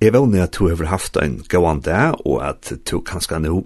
[0.00, 3.58] Jeg vil at du har haft en gåan dag, og at du kanskje nå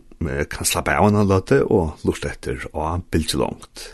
[0.51, 3.85] kan slappe av en løte og lort etter å bilde langt.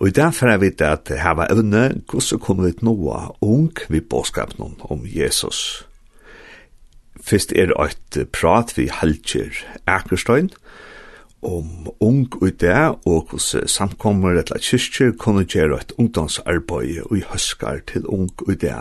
[0.00, 3.20] Og i dag får jeg vite at her var evne, hvordan kommer vi til noe
[3.44, 5.84] ung vi bådskapen om Jesus.
[7.20, 10.50] Først er det et prat vi halter Akerstein
[11.44, 17.16] om ung og det, og hvordan samkommer et etter kyrkjer kunne gjøre et ungdomsarbeid og
[17.20, 18.80] i høskar til ung og det.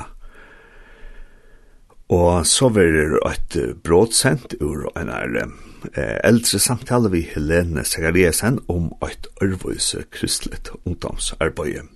[2.13, 8.59] Og så var det et brådsent ur en er eh, eldre samtale vi Helene Segariesen
[8.69, 11.87] om et ørvøse kristlet ungdomsarbeid.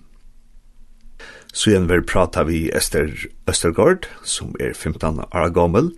[1.52, 3.12] Så igjen vil prata vi Esther
[3.48, 5.92] Østergaard, som er 15 år gammel,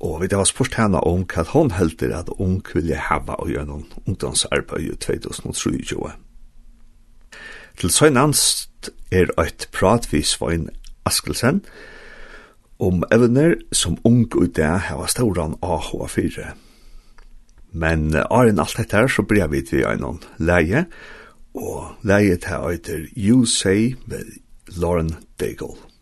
[0.00, 3.88] og vi har spurt henne om hva hun helder at hun ville hava og noen
[4.04, 6.12] ungdomsarbeid i 2023.
[7.80, 10.68] Til søgnanst er et prat vi Svein
[11.08, 11.64] Askelsen,
[12.78, 16.52] om evner som ung i det hava stauran AH4.
[17.74, 20.86] Men er enn alt dette her så blir vi til en leie,
[21.54, 24.38] og leie til eiter You Say med
[24.78, 25.93] Lauren Daigle.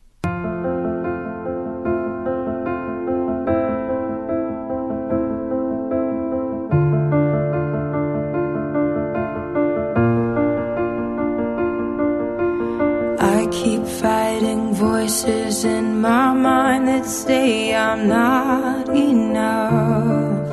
[17.02, 20.50] that say I'm not enough.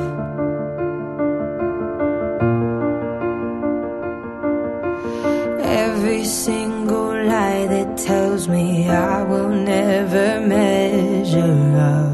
[5.62, 12.14] Every single lie that tells me I will never measure up.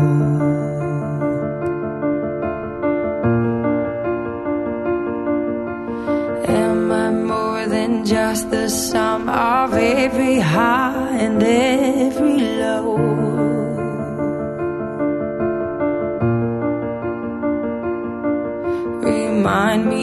[6.50, 13.25] Am I more than just the sum of every high and every low?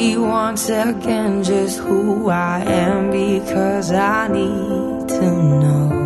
[0.03, 5.30] me once again just who I am because I need to
[5.61, 6.02] know.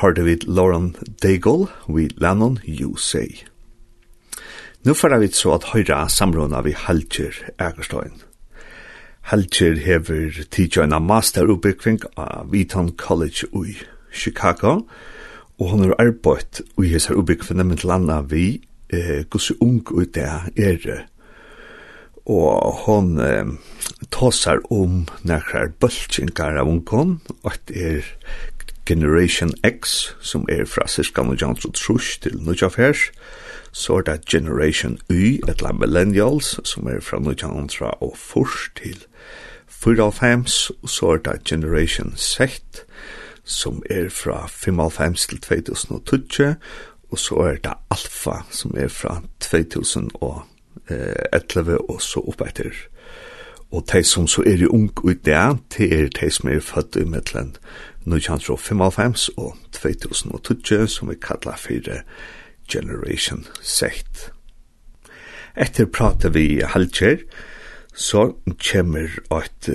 [0.00, 3.44] hørte vi Lauren Daigle vi Lennon You Say.
[4.84, 8.22] Nå får vi så at høyra samråna vi Halger Egerstein.
[9.28, 13.76] Halger hever tidjøyna masteruppbyggving av Vitan College i
[14.12, 14.86] Chicago,
[15.58, 20.30] og hon har arbeidt i hese ubyggvene med landa vi eh, gusse ung ut det
[20.56, 21.06] er
[22.28, 23.46] og hon eh,
[24.12, 28.10] tåsar om nekrar bøltsingar av ungkon, og det er
[28.88, 32.94] Generation X, som er fra cirka 1930 til 1940,
[33.72, 39.04] så er det Generation Y, etla Millennials, som er fra 1940 til
[39.68, 40.02] 4
[40.82, 42.40] og så er det Generation Z,
[43.44, 46.54] som er fra 5 til 2020,
[47.10, 52.70] og så er det Alfa, som er fra 2011 og så opp etter.
[53.70, 56.96] Og de som så er i ung ut det, det er de som er født
[56.96, 57.56] i mittelen
[58.08, 62.02] 1995 og 2020 som vi kallar fyrir
[62.68, 64.04] Generation Z.
[65.56, 67.24] Etter prater vi halvkjer,
[67.94, 68.32] så
[68.62, 69.70] kommer et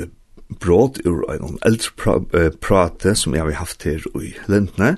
[0.60, 2.20] brot ur en eldre pra
[2.62, 4.98] prate som jeg har haft her i Lindne,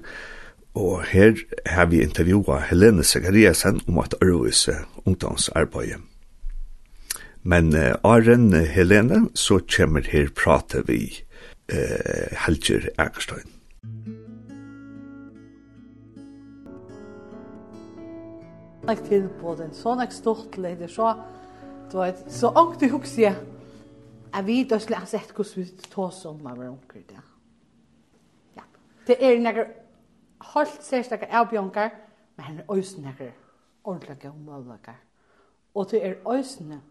[0.76, 6.04] og her har vi intervjuet Helene Sekariasen om et arvise ungdomsarbeid.
[7.44, 11.25] Men uh, Aren Helene, så kommer her prate vi
[11.70, 13.52] eh, Helger Egerstein.
[18.88, 21.16] Jeg til på den, så jeg stort leder, så,
[21.92, 23.36] du vet, så ångt du husker jeg,
[24.36, 27.24] jeg vet ikke, jeg har sett hvordan vi tar som man var hverandre, ja.
[28.56, 28.66] ja.
[29.08, 29.66] Det er noen
[30.54, 31.90] helt særstakke avbjørnger,
[32.38, 33.32] men det er også noen
[33.84, 34.96] ordentlige og.
[35.76, 36.82] Og det er også noe,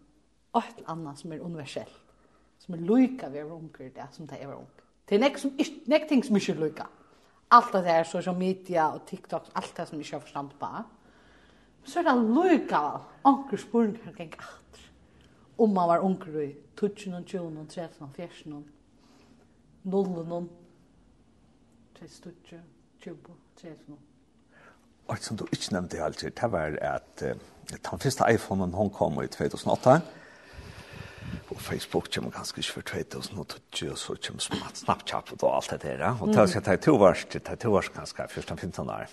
[0.55, 2.04] alt annet som er universelt
[2.59, 4.83] som er lykka vi er unger det som det er unger.
[5.09, 5.51] Det er nek, som,
[5.87, 6.85] nek ting som ikke er lykka.
[7.51, 10.69] Alt det her, social media og TikTok, alt det som ikke har forstand på.
[11.85, 12.81] Så er det lyka
[13.23, 14.81] unger spurningar geng alt.
[15.57, 18.63] Om man var unger i 20, 20, 30, 40,
[19.83, 20.49] 0,
[21.99, 22.33] 30,
[22.99, 23.17] 20,
[23.61, 23.97] 30,
[25.07, 27.37] Og som du ikke nevnte alltid, det var at uh,
[27.69, 30.01] den første iPhoneen hon kom i 2008,
[31.47, 36.21] på Facebook kommer ganske ikke for 2000 og så kommer Snapchat og alt det der.
[36.21, 36.41] Og där.
[36.41, 39.07] Och det ska ta två års, det två års ganska första 15 år.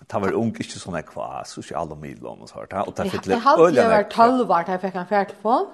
[0.00, 2.72] Det var ung, ikke sånn jeg kvar, sosiale midler og sånt.
[2.72, 3.26] Og det fikk.
[3.30, 5.68] Jeg hadde vært halv år da jeg fikk en fjertelfon,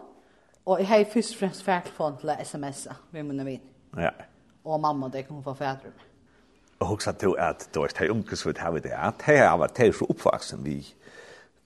[0.66, 3.60] og jeg har først og fremst fjertelfon til sms'a med min vin.
[3.96, 4.10] Ja.
[4.64, 6.04] Og mamma det kunne få fjertelfon.
[6.80, 9.66] Og hun til at det var de unge som vi hadde det, at Det er
[9.66, 10.94] til så oppvaksen vi,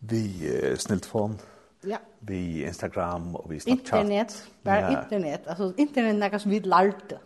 [0.00, 1.40] vi uh, sniltfon.
[1.40, 1.51] Ja
[1.84, 1.98] Ja.
[2.18, 3.80] Vi Instagram og vi Snapchat.
[3.80, 5.02] Internet, bara ja.
[5.02, 5.46] internet.
[5.46, 7.18] Alltså internet är något som vi lärde.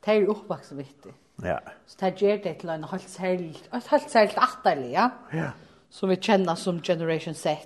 [0.00, 1.14] Det är uppvakst viktigt.
[1.42, 1.60] Ja.
[1.86, 5.10] Så det ger det till en helt särskilt, ett helt särskilt atterlig, ja.
[5.32, 5.50] Ja.
[5.90, 7.58] Som vi känner som Generation Z.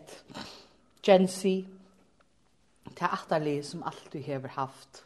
[1.02, 1.64] Gen Z.
[2.84, 5.04] Det är atterlig som alltid har haft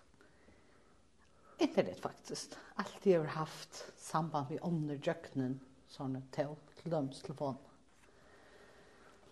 [1.59, 2.59] internet faktiskt.
[2.75, 6.47] Alltid har haft samband med ånder, jöknen, sådana till,
[6.83, 7.23] till döms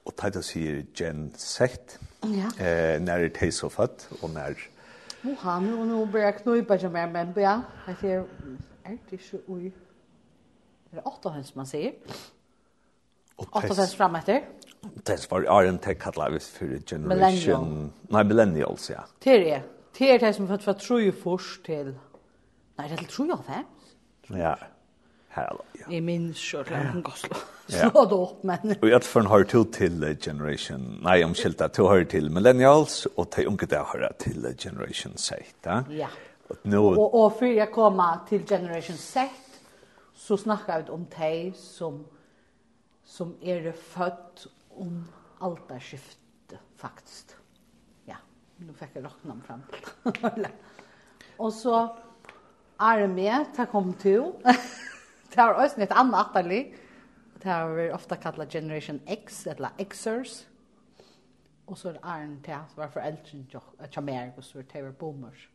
[0.05, 2.01] og tæta sier gen sekt.
[2.23, 2.49] Ja.
[2.59, 4.57] Eh när det är så fatt og när
[5.23, 8.25] Nu har nu nu börjar knupa som är men ja, jeg ser
[8.85, 9.73] er det så oj.
[10.91, 11.93] Det är åtta häns man säger.
[13.37, 14.41] Åtta häns fram etter.
[15.07, 17.93] Det var Arjen Tech kallar vi for generation.
[18.09, 19.05] Nei, millennials ja.
[19.25, 19.63] Det er det.
[19.99, 21.95] Det är det som er fått för tror ju först till.
[22.79, 23.65] Nej, det tror jag fem.
[24.39, 24.57] Ja.
[25.33, 25.65] Hallå.
[25.73, 25.93] Ja.
[25.93, 27.37] I min short land kan slå.
[27.67, 28.75] Så då men.
[28.83, 31.01] Vi har från har till till generation.
[31.03, 35.43] Nej, om skilta till har till millennials och till unga där har till generation Z,
[35.63, 35.85] va?
[35.91, 36.09] Ja.
[36.49, 39.31] Och nu och och för jag kommer till generation Z
[40.15, 42.05] så snackar vi om tej som
[43.05, 45.09] som är er född om
[45.39, 47.37] alta skiftet faktiskt.
[48.05, 48.17] Ja,
[48.57, 49.63] nu fick jag rockna fram.
[51.37, 51.97] och så
[52.77, 54.33] Arme, tack om till.
[55.35, 56.63] det var også et annet atterlig.
[57.43, 60.49] Det har vi ofte kallet Generation X, eller Xers.
[61.67, 63.47] Og så er det Arne til at var foreldren
[63.93, 65.49] til meg, og så er det var boomers.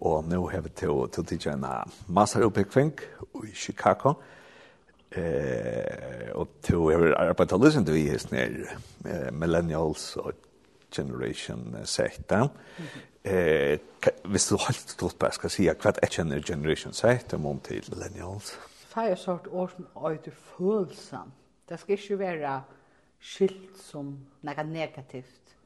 [0.00, 1.66] Og nå har vi til å tidsje en
[2.08, 2.92] masteroppbygging
[3.44, 4.14] i Chicago.
[5.12, 10.32] Eh, og til å ha arbeidet å lysen til vi hilsen er millennials og
[10.92, 12.30] Generation Z.
[12.30, 13.78] Mm -hmm eh
[14.24, 18.58] hvis du helt tot på skal si hva er känner generation sätt om til millennials.
[18.94, 21.32] Fire sort år som ut fullsam.
[21.68, 22.62] Det skal ikke være
[23.20, 25.56] skilt som noe negativt.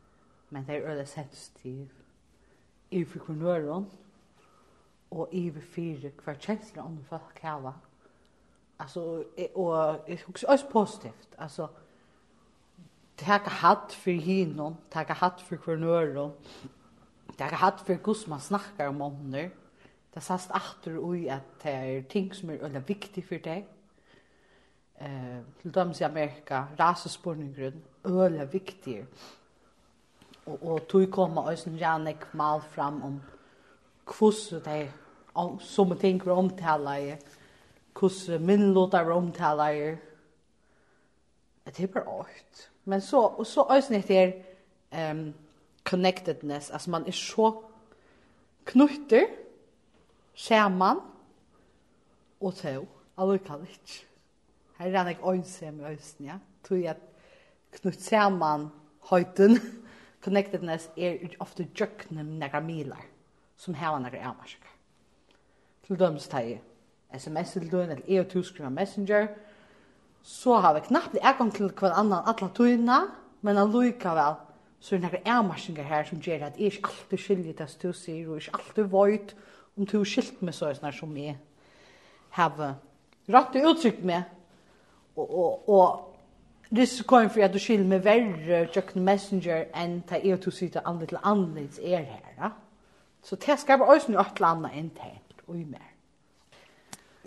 [0.50, 1.88] Men det er öle sensitiv.
[2.90, 3.20] I för
[3.70, 3.86] og
[5.10, 7.72] och i för fyra kvart känslor om för kava.
[8.78, 10.12] og och det
[10.48, 11.28] är positivt.
[11.38, 11.68] Alltså
[13.16, 16.32] taka hatt för hinon, taka hatt for kunöron
[17.36, 19.48] det er hatt for hvordan man snakker om ånder.
[20.10, 23.66] Det er sast atter ui at det er ting som er veldig viktig for deg.
[25.00, 29.04] Eh, til dem i Amerika, rasespårninggrunn, veldig viktig.
[30.46, 33.18] Og, og tog kommer også en gjerne mal fram om
[34.06, 37.16] hvordan det er som ting vi omtaler i,
[37.98, 39.96] hvordan minnlåter vi omtaler i.
[41.66, 42.70] Det er bare åkt.
[42.84, 44.34] Men så, og så også er det
[45.10, 45.34] um,
[45.86, 47.52] connectedness, altså man er så
[48.66, 49.26] knutter,
[50.34, 51.00] skärman
[52.40, 52.84] og så,
[53.16, 53.66] allukall
[54.78, 56.38] Her er han ikke ensam i östen, ja.
[56.62, 58.68] Tror jag att knut samman
[59.00, 59.58] höjden,
[60.24, 63.04] connectedness er ofta jökna några milar
[63.56, 64.70] som har er ärmarskar.
[65.86, 66.58] Til dem så tar
[67.14, 69.28] sms til dem, eller jag skriver messenger,
[70.22, 73.00] så har vi knappt i til hver annan alla tøyna,
[73.40, 74.36] men allukall
[74.86, 77.88] så er det nekra avmarsingar her som gjør at jeg ikke alltid skyldig det du
[77.92, 79.32] sier, og ikke alltid void
[79.76, 81.34] om du er skilt med sånn som jeg
[82.36, 82.60] har
[83.26, 84.22] rett og uttrykt med,
[85.16, 90.38] og, og, og risikoen for at du skylder meg verre tjøkken messenger enn ta jeg
[90.38, 92.30] og du sier det andre til andre er her.
[92.38, 92.54] Ja?
[93.26, 95.92] Så det skal skaper også noe et eller annet internt og i mer.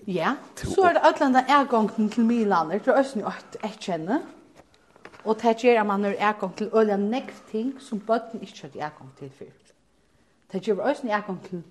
[0.07, 4.23] Ja, så er det et ødlanda ergångten til Milaner, det er også noe et kjenne.
[4.23, 4.38] Ja
[5.25, 8.87] Og det gjør at man har ergång til øyla nekv ting som bøtten ikke har
[8.87, 9.45] ergång til før.
[10.51, 11.63] Det gjør også en ergång til,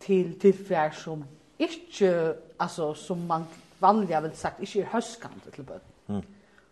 [0.00, 1.24] til, til før som
[1.58, 3.42] ikke, altså som man
[3.80, 5.92] vanlig vel sagt, ikke er høskande til bøtten.
[6.06, 6.22] Mm.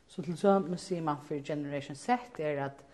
[0.08, 2.84] Så til sømme sier man for Generation Z er at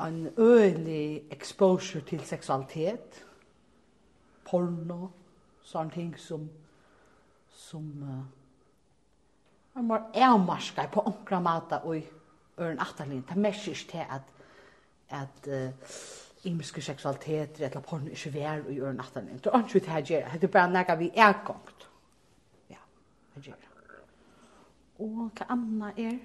[0.00, 3.24] en øylig exposure til seksualitet,
[4.44, 5.08] porno,
[5.62, 6.48] sånne ting som,
[7.50, 8.24] som uh,
[9.74, 12.04] Man må avmarska på onkra mata og i
[12.60, 13.24] øren atterlin.
[13.28, 14.22] Det mest ikke til at,
[15.10, 15.90] at uh,
[16.44, 19.38] imiske seksualiteter eller porno ikke vær i øren atterlin.
[19.38, 20.28] Det er ikke det her gjør.
[20.32, 21.88] Det er bare nega vi er gongt.
[22.70, 22.76] Ja,
[23.34, 23.54] det gjør.
[24.98, 26.18] Og hva anna er?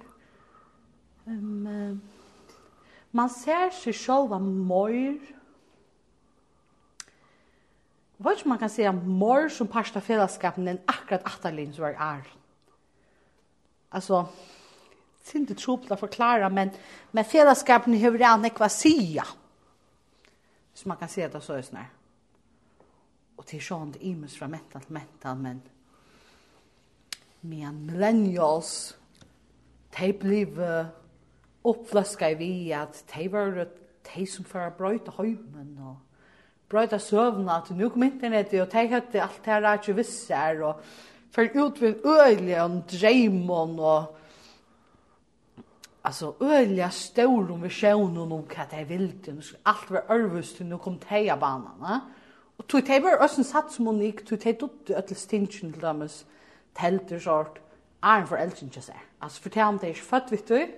[1.26, 1.98] Um, uh,
[3.12, 4.94] man ser seg sjálva mor.
[8.20, 12.36] Vet ikke man kan se mor som parsta fellesskapen enn akkurat atterlin som er ært
[13.90, 14.28] alltså
[15.32, 16.70] inte tropla förklara men
[17.10, 19.26] men fällskapen hur det annars vad sia.
[20.74, 21.90] Så man kan se det så ösnar.
[23.36, 25.60] Och till sånt imus från mental mental men
[27.40, 28.96] men millennials
[29.98, 30.86] de blev
[31.62, 33.68] uppflaska i vi att de var
[34.14, 35.96] de som för bröjta höjmen och
[36.68, 40.62] bröjta sövna att nu kom internet och de hade allt det här att ju vissar
[40.62, 40.80] och
[41.30, 44.20] för ut vid öliga om dreimon och
[46.02, 50.78] alltså öliga stor om vi sjön och vad det vill det allt var örvust nu
[50.78, 52.00] kom teja banan
[52.56, 56.08] och tog det var ösen satt som unik tog det ut öll stinchen till dem
[56.74, 57.58] tälter sort
[58.00, 60.68] är för elchen just där alltså för tämt det är fatt vet du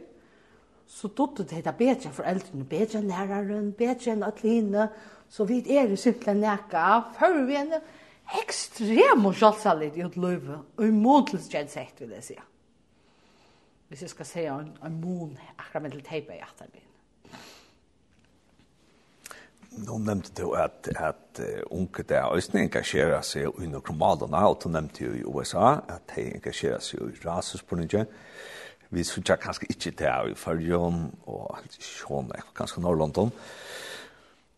[0.87, 4.89] så dotter det där bättre för elchen bättre läraren bättre än att hinna
[5.29, 7.81] så vi är det simpelt näka för vi
[8.43, 12.39] ekstremt sjálvsalligt i et løyve, og i måntlösgärd sett vil jeg si.
[13.89, 16.89] Hvis jeg skal si en, en mån akkurat med til tejpa i hjertet min.
[19.87, 24.69] Nå nevnte du at, att unge der östna engasjerer seg i noen normalerna og du
[24.69, 28.07] nevnte jo i USA at de engasjerer seg i rasispolitiken
[28.93, 33.33] vi sucha kanskje ikke det er i Førjøen og Sjån, kanskje Norrlondon.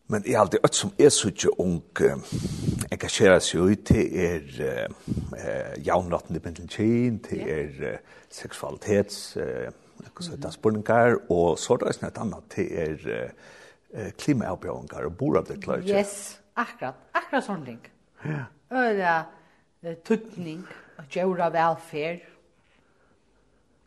[0.07, 1.79] Men jeg alltid øtt som er så ikke ung
[2.93, 7.97] engasjerer seg ut til er eh, jaunrattende bendelkjinn, til er
[8.29, 9.71] seksualitets eh,
[10.53, 15.89] spurningar, og så er det et annet til er eh, klimaavbjørninger og boravdeklarer.
[15.89, 17.01] Yes, akkurat.
[17.15, 17.81] Akkurat sånn ting.
[18.25, 18.45] Ja.
[18.75, 19.17] Øyla
[20.05, 20.63] tutning,
[21.13, 22.23] gjøre velferd,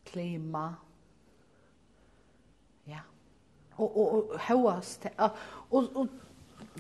[0.06, 0.68] klima,
[3.78, 5.30] og og och och og,
[5.70, 6.08] og og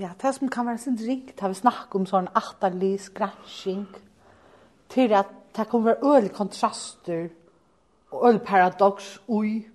[0.00, 3.86] ja, det som kan være sin drink, det har vi snakket om sånn atterlig skrasjing,
[4.88, 7.28] til at det kan være øl kontraster,
[8.10, 9.66] og øl paradox ui,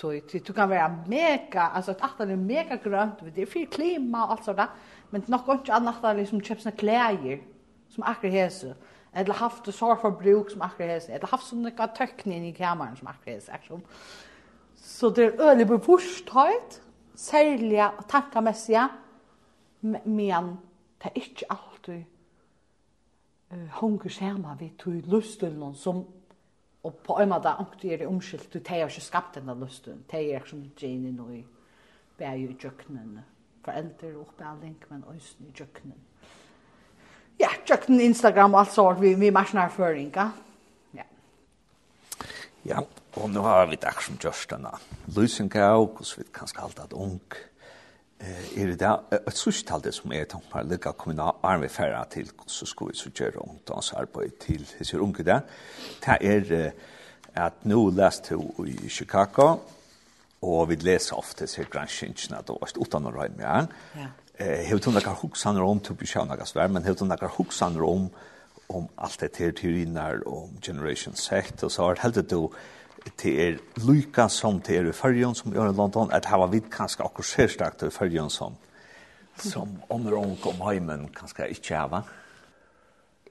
[0.00, 4.38] så det kan være mega, altså et atterlig mega grønt, det er fyrir klima og
[4.38, 4.62] alt sånt,
[5.10, 7.44] men det er nok ikke annet atterlig som kjøper sånne klæger,
[7.90, 8.74] som akkurat hese,
[9.12, 12.96] eller haft det sår for bruk som akkurat hese, eller haft sånne tøkning i kameran
[12.96, 13.84] som akkurat hese, akkurat
[15.00, 16.82] Så det er øyelig bevorsthøyt,
[17.16, 18.88] særlig og tankemessig,
[19.80, 20.58] men
[21.00, 22.02] det er ikke alltid
[23.52, 26.04] uh, hunger skjema vi tog lusten som
[26.84, 30.04] og på en måte ikke er det omskilt, det er ikke skapt denne lusten.
[30.10, 31.44] det er som Jane nå i
[32.18, 33.18] bæg i kjøkkenen,
[33.64, 35.98] foreldre og oppbelding, men også i kjøkkenen.
[37.40, 40.30] Ja, kjøkkenen, Instagram og alt sånt, vi, vi marsjonerføringer.
[40.94, 41.04] Ja.
[42.64, 42.80] Ja,
[43.18, 44.70] Og nå har vi det som gjørs denne.
[45.16, 47.20] Lysen gav, og vi kan skal skalte at ung.
[48.20, 52.04] Eh, er det da, et sørstall det som er tungt med lykke kommunal arme færre
[52.12, 55.40] til hvordan skal vi så gjøre ungdomsarbeid til disse unge der.
[56.04, 56.72] Det er
[57.34, 59.56] at nå leste du i Chicago,
[60.42, 63.70] og vi leser ofte disse granskingene, da var det uten å røyne med han.
[63.96, 64.08] Ja.
[64.40, 67.34] Eh, hevde hun nekkar hoksaner om, til å bli kjønne gassvær, men hevde hun nekkar
[67.36, 68.06] hoksaner om,
[68.72, 72.46] om alt det her teoriner, om Generation Z, og så har det heldet du,
[73.16, 76.50] til er lyka som til er i fyrjon som gjør i London, at her var
[76.52, 78.56] vi kanskje akkur sérstakt i fyrjon som,
[79.36, 82.02] som omr om heimen kanskje ikke hava.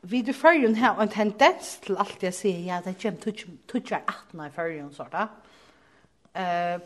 [0.02, 4.46] Vi i fyrjon har en tendens til alt jeg sier, ja, det kjem tutjar 18
[4.46, 5.28] i fyrjon, sånn da.
[6.30, 6.78] Uh,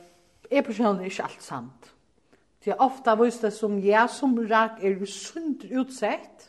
[0.50, 1.90] jeg personlig er ikke alt sant.
[2.64, 6.48] Det er ofta vist det som jeg som rak er sunt utsett,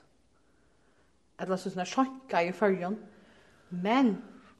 [1.42, 2.96] eller sånn er sjokka i fyrjon,
[3.74, 4.14] men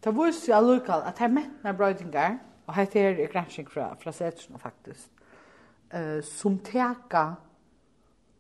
[0.05, 4.13] Det viser jo allukal at her mentna brøydingar, og her er det gransking fra, fra
[4.13, 5.09] setsen faktisk,
[5.95, 7.25] uh, som teka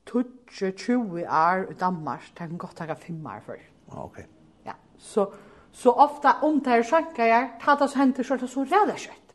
[0.06, 3.54] 20 år i Danmark, det kan godt teka 5 år før.
[3.92, 4.18] Ah, Ok.
[4.66, 5.26] Ja, så,
[5.72, 8.96] så ofta om det er sjanker jeg, ta det så henter så det så redder
[8.96, 9.34] kjøtt.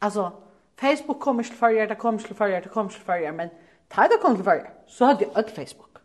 [0.00, 0.30] Altså,
[0.78, 3.50] Facebook kommer til fyrir, det kommer til fyrir, det kommer til fyrir, men
[3.90, 6.00] ta det kommer til fyrir, så hadde jeg ødt Facebook.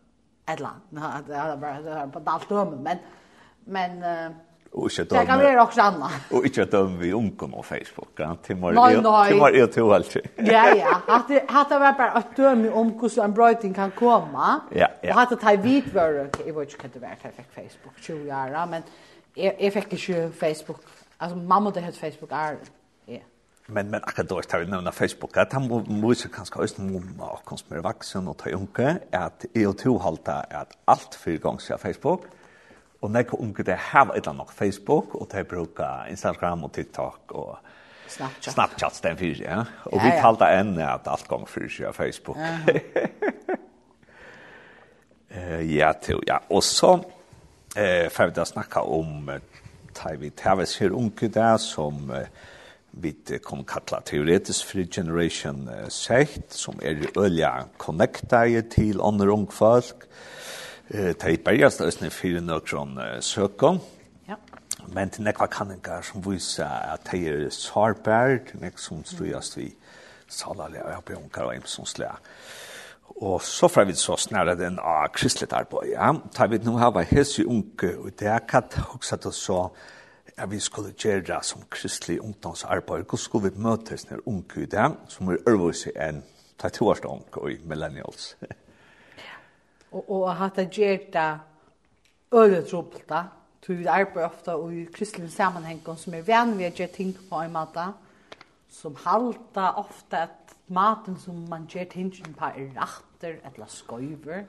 [0.48, 2.98] Et eller annet, det er bare det er på alt dømme, men,
[3.66, 4.34] men uh,
[4.72, 5.20] Och inte döma.
[5.20, 6.12] Det kan vara också annat.
[6.30, 8.08] Och inte döma vi ungen på Facebook.
[8.16, 8.72] Ja, Timor.
[8.72, 9.28] Nej, nej.
[9.28, 10.16] Timor är till allt.
[10.36, 11.02] Ja, ja.
[11.06, 14.60] Att det har det var bara att döma om hur en bröting kan komma.
[14.70, 15.14] Ja, ja.
[15.14, 18.66] Och att det har vit var i vad kan det vara perfekt Facebook 20 år,
[18.66, 18.82] men
[19.34, 20.80] jag fick ju Facebook.
[21.16, 22.56] Alltså mamma det hade Facebook är
[23.66, 27.26] men men akkurat då tar vi nämna Facebook att han måste kanske ha ösn mumma
[27.30, 32.22] och konst med vuxen och ta unke att EO2 halta att allt för gång Facebook
[33.02, 37.34] og nekk unge det har et eller annet Facebook, og det bruker Instagram og TikTok
[37.34, 37.56] og
[38.12, 38.52] Snapchat.
[38.52, 39.58] Snapchat den fyrir, ja.
[39.84, 40.04] Og ja, ja.
[40.04, 42.38] vi talte enn at alt gong fyrir seg Facebook.
[45.32, 46.42] Eh uh, ja til, ja.
[46.50, 46.90] Og så
[47.76, 49.30] eh, får vi da snakka om
[49.96, 52.26] tar vi tavis her unge der som eh,
[52.90, 59.48] vi kom kalla teoretisk free generation uh, sett, som er ølja connecta til andre ung
[59.52, 60.04] folk.
[60.04, 60.61] Eh,
[60.92, 63.80] eh tei bergast øsne fyrir nokron søkon.
[64.28, 64.34] Ja.
[64.88, 69.74] Men til nekva kanningar som vysa at tei er sarbær, nek som strujast vi
[70.28, 72.16] salalea og bjonkar og imsons lea.
[73.22, 75.92] Og så fra vi så snæra den av kristligt arbeid.
[75.92, 76.12] Ja.
[76.34, 79.68] Ta vi nu hava hesi unge, og det er katt hoksa til så
[80.36, 83.04] at vi skulle gjøre som kristelig ungdomsarbeid.
[83.04, 86.22] Hvordan skulle vi møtes når unge i det, som er ørvise enn
[86.58, 88.36] ta års unge og millennials?
[88.42, 88.56] Ja.
[89.92, 91.30] Og, og hatt det gjør det
[92.32, 93.24] øle tropelta.
[93.62, 97.42] Så vi arbeider ofte i kristelig sammenheng som er venn ved å gjøre ting på
[97.44, 97.84] en måte.
[98.72, 104.46] Som halter ofte at maten som man gjør tingene på er retter eller skøyver.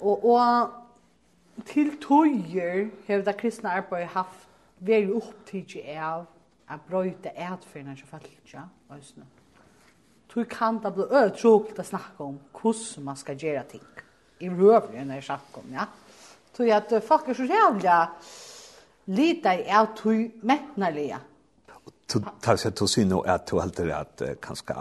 [0.00, 4.48] Og, og til tøyer har det kristne arbeidet haft
[4.82, 6.26] veldig opptidig av
[6.72, 9.28] å brøyte etferna til fattelja, òsne.
[9.28, 9.41] Mm
[10.32, 13.84] tror kan det bli ötråkigt å snakke om hvordan man skal gjøre ting.
[14.40, 15.86] I rövren når jeg snakker om, ja.
[16.52, 18.10] Tror jag att folk er så jävla
[19.04, 21.18] lite i att hur mättnarliga.
[22.06, 24.74] Så tar sig till syn och att helt det att kanskje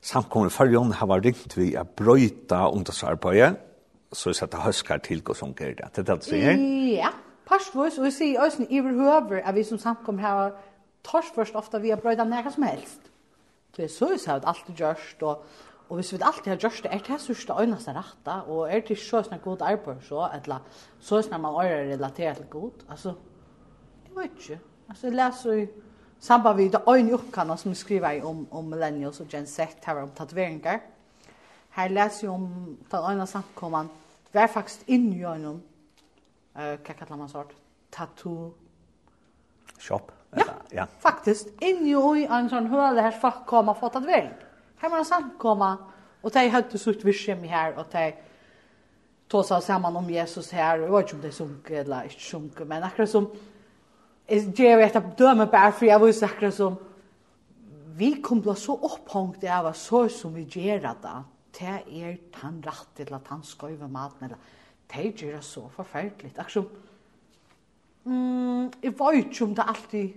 [0.00, 3.56] samkommer fargen har vært ringt vi å bryta ungdomsarbeidet,
[4.12, 5.88] så att det höskar til hva som gjør det.
[5.94, 6.56] Det er det du sier?
[6.96, 7.10] Ja,
[7.46, 10.52] parsvis og vi sier også i över at vi som samkommer har
[11.02, 13.00] tors först ofta vi har bröjt av som helst.
[13.76, 15.44] Det er så vi har alltid gjørst, og,
[15.88, 18.98] og hvis vi alltid har gjørst det, er det sørste øyneste rette, og er det
[18.98, 20.62] så sånn god arbeid så, eller
[21.00, 23.14] så sånn man øyre relaterer til god, altså,
[24.06, 24.60] jeg vet ikke.
[24.88, 25.66] Altså, jeg leser i
[26.20, 30.12] samband med det øyne oppkannet som skriver om, om millennials og Gen Z, her om
[30.16, 30.80] tatoveringer.
[31.74, 32.48] Her leser jeg om
[32.90, 33.90] den øyne samkommende,
[34.32, 35.60] vi er faktisk inne i øynene,
[36.54, 37.54] uh, hva kallar man sort,
[37.92, 38.52] tattoo,
[39.78, 40.12] Shop.
[40.36, 40.86] Ja, ja.
[41.00, 41.46] faktisk.
[41.62, 44.28] Inni og i en sånn høle her folk kom og fått att väl.
[44.76, 45.78] Här var en samkomma.
[46.22, 48.12] og de hadde sutt virskjem her og de
[49.28, 50.78] tog seg sammen om Jesus här.
[50.78, 52.60] Jag vet ikke om de sunk eller ikke sunk.
[52.66, 53.30] Men akkurat som...
[54.26, 56.76] Jag vet att dömer bara för jag visste akkurat som...
[57.96, 61.22] Vi kom bli så opphångt av så som vi gjør det.
[61.58, 64.24] Det er tan rätt eller tan skojva maten.
[64.24, 64.36] Eller,
[64.86, 66.32] det gör så forferdelig.
[66.36, 66.68] Akkurat som
[68.04, 70.12] mm, jeg vet ikke om det alltid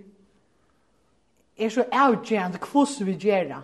[1.58, 3.62] er så avgjørende hvordan vi gjør det.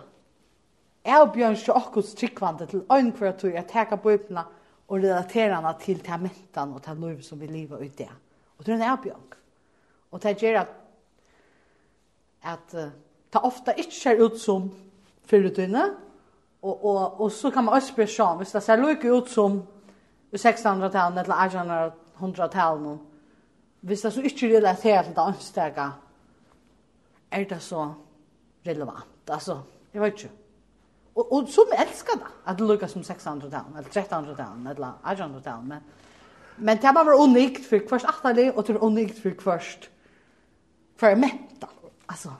[1.05, 4.45] Jeg bjørn ikke akkurat tryggvande til øynekvar at jeg teker på øynene
[4.87, 8.09] og relaterer henne til til mentan og til liv som vi lever ut det.
[8.57, 9.37] Og det er en avgjørende.
[10.11, 10.67] Og det gjør at
[12.45, 12.91] at uh,
[13.33, 14.69] det ofte ikke ser ut som
[15.25, 15.83] fyrutøyne,
[16.61, 19.59] og, og, og så kan man også spørre sånn, hvis det ser lykke ut som
[20.33, 22.99] 1600-tallet eller 1800-tallet,
[23.85, 25.89] hvis det så ikke relaterer til det anstega,
[27.31, 27.83] er det så
[28.67, 29.29] relevant.
[29.29, 29.59] Altså,
[29.93, 30.31] jeg vet ikke.
[31.15, 34.97] Og, og som elsker det, at det lukkar som 600 down, eller 300 down, eller
[35.11, 35.83] 800 down, men,
[36.57, 39.89] men det var unikt for kvart atali, og det var unikt for kvart
[40.97, 41.69] for menta.
[42.09, 42.33] Altså,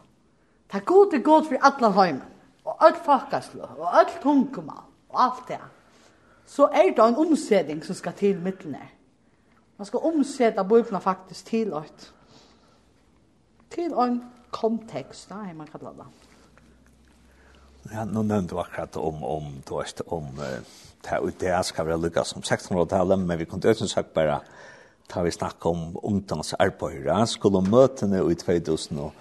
[0.72, 2.24] det er god, det god for alle heimen,
[2.66, 5.62] og all fakaslå, og all tungumal, og alt det.
[6.46, 8.82] Så er det en omsedning som skal til midtene.
[9.78, 12.12] Man skal omsette bøyblene faktisk til et.
[13.76, 14.22] Til en
[14.56, 16.08] kontekst, da, er man kallar det.
[17.92, 20.32] Ja, nå nevnte du akkurat om, om, du vet, om
[21.06, 24.40] det og det skal være lykkes som 1600-tallet, men vi kunne ikke sagt bare,
[25.14, 29.12] da vi snakket om ungdomsarbeidere, skulle møtene i 2000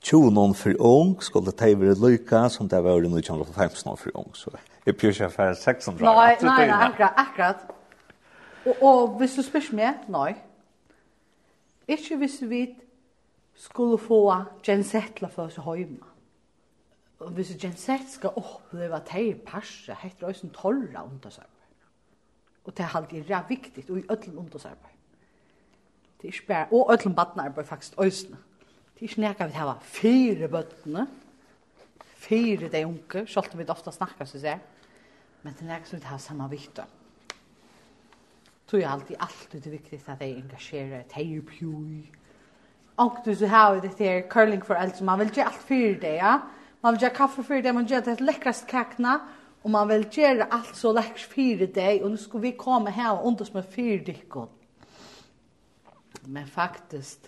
[0.00, 4.30] Tjonon for ung skulle det være lykka som det var i 1915 for ung.
[4.34, 4.50] Så
[4.86, 7.77] jeg pjør ikke for 600 Nei, Nei, nei, akkurat, akkurat.
[8.66, 10.34] Og, og hvis du spørs meg, nei.
[11.88, 12.62] Ikke hvis vi
[13.58, 14.20] skulle få
[14.62, 16.04] gensettla for oss hjemme.
[17.18, 21.54] Og hvis gensett skal oppleve at det er perse, heter det også en torra undersarbeid.
[22.64, 24.94] Og det er alltid ræv viktig, og i ødelen undersarbeid.
[26.18, 28.36] Det er ikke bare, og ødelen badnarbeid faktisk øsene.
[28.94, 31.08] Det er ikke nekka vi hava fire bøttene,
[32.14, 34.58] fire de unge, selv om vi ofte snakker, så ser
[35.42, 36.84] Men det er nekka vi hava samme viktig
[38.68, 42.02] tog jag alltid alltid det viktigt at jag engasjerer att jag är
[42.96, 46.16] Og du så har det her curling för allt man vil gjøre alt för det
[46.16, 46.40] ja?
[46.82, 49.20] Man vil gjøre kaffe för det man vil gjøre det läckrast kakna
[49.62, 53.12] og man vil gjøre alt så lekkert för det og nå skal vi komma här
[53.12, 54.48] och unders med för det
[56.26, 57.18] men faktisk,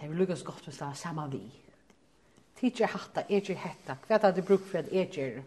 [0.00, 1.42] det vil vill godt hvis det er samme vi
[2.56, 5.42] Tidjer hatta, ikke hetta, hva er det bruk for at eger,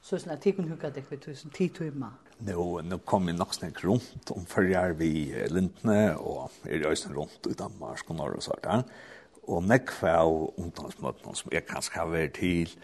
[0.00, 2.14] så sånn at tidkun hukka det for tusen, ti timer.
[2.44, 7.16] Nu, nu kom jeg nok snakk rundt om førjar vi lintne og er i Øystein
[7.16, 8.82] rundt i Danmark og Norge og så der.
[9.48, 12.74] Og nekk av ungdomsmøtene som jeg kanskje har vært til,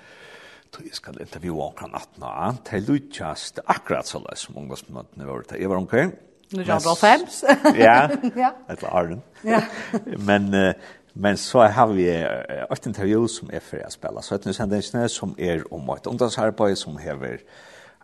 [0.73, 5.45] tog jeg skal intervjua omkring 18 år, til utkjast akkurat så løs som ungdomsmøtene var
[5.51, 5.61] til.
[5.61, 6.15] Jeg var omkring.
[6.53, 7.45] Nu er det fems.
[7.77, 8.09] Ja,
[8.43, 8.51] Ja.
[8.71, 9.23] etter Arden.
[9.45, 9.61] Ja.
[10.29, 10.75] Men,
[11.15, 14.69] men så har vi ett intervju som är för att spela Så att nu sen
[14.69, 17.38] det som är om et ungdomsarbeid som hever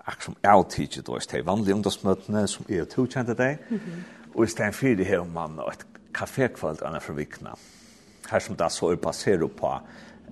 [0.08, 3.58] akkur som jeg tidsi, du det de vanlige ungdomsmøtene som är og tokjente deg,
[4.34, 7.54] og i stedet fyrir her man og et kafékvöld anna fra vikna.
[8.30, 9.80] Her som det så er baseret på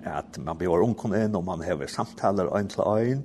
[0.05, 3.23] at man blir ungkomne inn, og man hever samtaler øyn til øyn,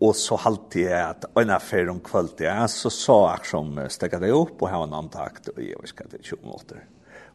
[0.00, 4.18] og så halte jeg at øyn affær om kvöld, ja, så så akkur som stekka
[4.18, 6.76] det opp og hava en antakt, og jeg veist, det er 20 minutter.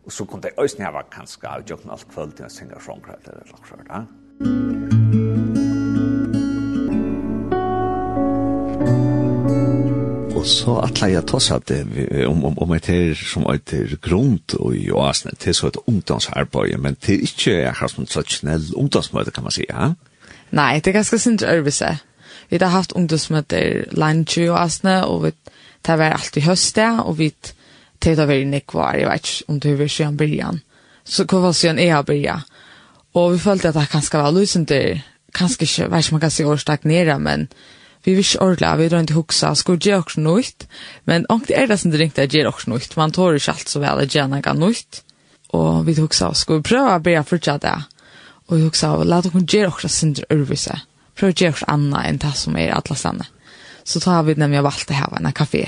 [0.05, 3.01] Og så kom det øyne jeg var kanskje, og jeg var kanskje, og jeg var
[3.01, 4.07] kanskje, og jeg var kanskje,
[4.39, 4.74] og
[10.45, 11.71] så atla jeg tås at
[12.27, 16.77] om, om, om et her som er grunnt og i oasne til så et ungdomsarbeid,
[16.77, 19.91] men til er ikke akkurat som traditionell ungdomsmøte, kan man si, ja?
[20.55, 21.97] Nei, det er ganske sint øvelse.
[22.49, 25.31] Vi har haft ungdomsmøter lunch i oasne, og vi
[25.83, 27.31] tar vært alt i høstet, og vi
[28.01, 30.61] tar vært i nekvar, jeg vet ikke om det er siden byrjan.
[31.05, 32.45] Så hva var siden jeg har byrjan?
[33.15, 35.01] Og vi følte at det kanskje var lusende,
[35.33, 37.47] kanskje ikke, vet ikke om man kan si årsdag nere, men
[38.05, 40.65] vi vil ikke ordentlig, vi drar ikke huksa, skulle gjøre også nøyt,
[41.09, 43.71] men ångte er det som det ringte at gjøre også nøyt, man tår ikke alt
[43.71, 45.01] så vel at gjøre noe nøyt,
[45.57, 47.77] og vi huksa, skulle vi prøve å bli fortsatt det,
[48.45, 50.77] og vi huksa, la dere gjøre også sindre ørvise,
[51.17, 53.31] prøve å gjøre også annet enn det som er alle stedene.
[53.85, 55.65] Så tar vi nemlig valgt å ha en kafé,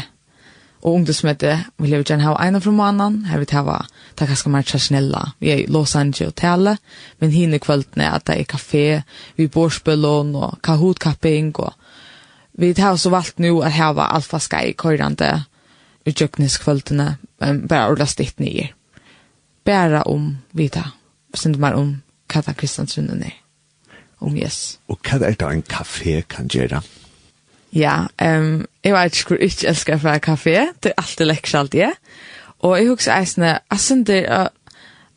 [0.86, 3.80] og ungdomsmøte vil jeg gjerne ha ene fra måneden, her vil jeg ha
[4.18, 5.20] det er ganske mer tradisjonelle.
[5.42, 6.82] Vi er i Los Angeles hotellet,
[7.22, 8.86] men hinne kveldene at det er kafé,
[9.38, 11.76] vi bor borspillån og kahoot-kapping og
[12.58, 15.44] vi har så valgt nu at ha Alfa Sky køyrande
[16.06, 18.70] i men bare bara ordla stitt nye.
[19.66, 20.96] Bare om vi tar
[21.36, 23.32] sen mer om hva det er Kristiansson er,
[24.20, 24.80] Om yes.
[24.88, 26.82] Og hva er det en kafé kan gjøre?
[27.74, 31.56] Ja, um, jeg vet ikke inte hur jag älskar för kafé, Det er alltid lekkert
[31.56, 31.92] alt det.
[32.60, 34.48] Og jeg husker eisene, jeg synes det er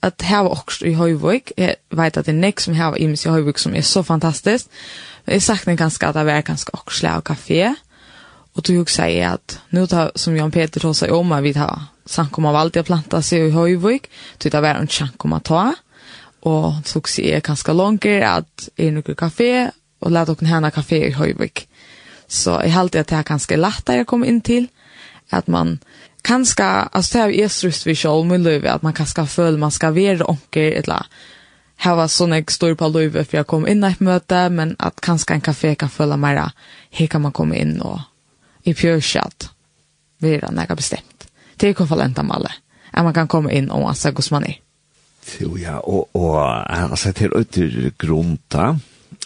[0.03, 1.53] at her var også i Høyvøk.
[1.57, 4.67] Jeg vet at det er nek som her var i Høyvøk som er så fantastisk
[5.31, 7.75] jag saknar ganska at det var ganske också av kafé,
[8.53, 11.55] Och då jag säger att nu tar som Jan Peter tar seg om at vi
[11.55, 15.45] tar sankom av allt jag plantar sig i Høyvøk, Så det var en sankom att
[15.45, 15.75] ta.
[16.43, 20.71] Och så sier jeg ganske ganska at att är noen kafé, och lade dere henne
[20.71, 21.67] kafé i Høyvøk.
[22.29, 24.69] Så jeg halte at det er ganska lätt å jag inn in till.
[25.31, 25.79] Att man
[26.25, 29.71] kanskje, altså det er jo estrust vi selv, med löv, att man kanskje føler man
[29.71, 31.07] ska være onker eller
[31.81, 35.01] hava sånn jeg står på løyve for jeg kom inn i et møte, men at
[35.05, 36.43] kanskje en kafé kan føle mer
[36.91, 38.01] her kan man komme inn og
[38.69, 39.49] i pjørskjalt
[40.21, 41.29] være når jeg har bestemt.
[41.57, 42.53] Det er konvalent med alle,
[42.93, 44.59] at man kan komme inn og anse hvordan man er.
[45.41, 48.67] Jo ja, og, og altså, til øyder grunn grunta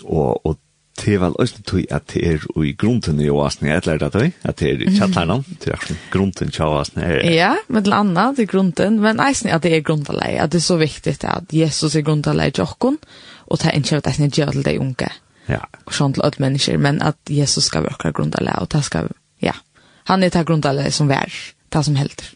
[0.05, 0.59] og, og
[0.95, 4.29] Det er vel også tog at det er i grunden i oasen, jeg lærte det,
[4.47, 7.03] at det er i kjatterne, det er akkurat grunden til oasen.
[7.35, 10.61] Ja, med til annet, det er grunden, men eisen at det er grunnleie, at det
[10.61, 12.99] er så viktig at Jesus er grunnleie til okken,
[13.47, 15.11] og det er ikke at eisen gjør til de unge,
[15.49, 15.61] ja.
[15.85, 19.11] og sånn til alle mennesker, men at Jesus skal være akkurat grunnleie, og det skal,
[19.43, 19.59] ja,
[20.07, 21.35] han er det grunnleie som vær,
[21.75, 22.31] det som helter.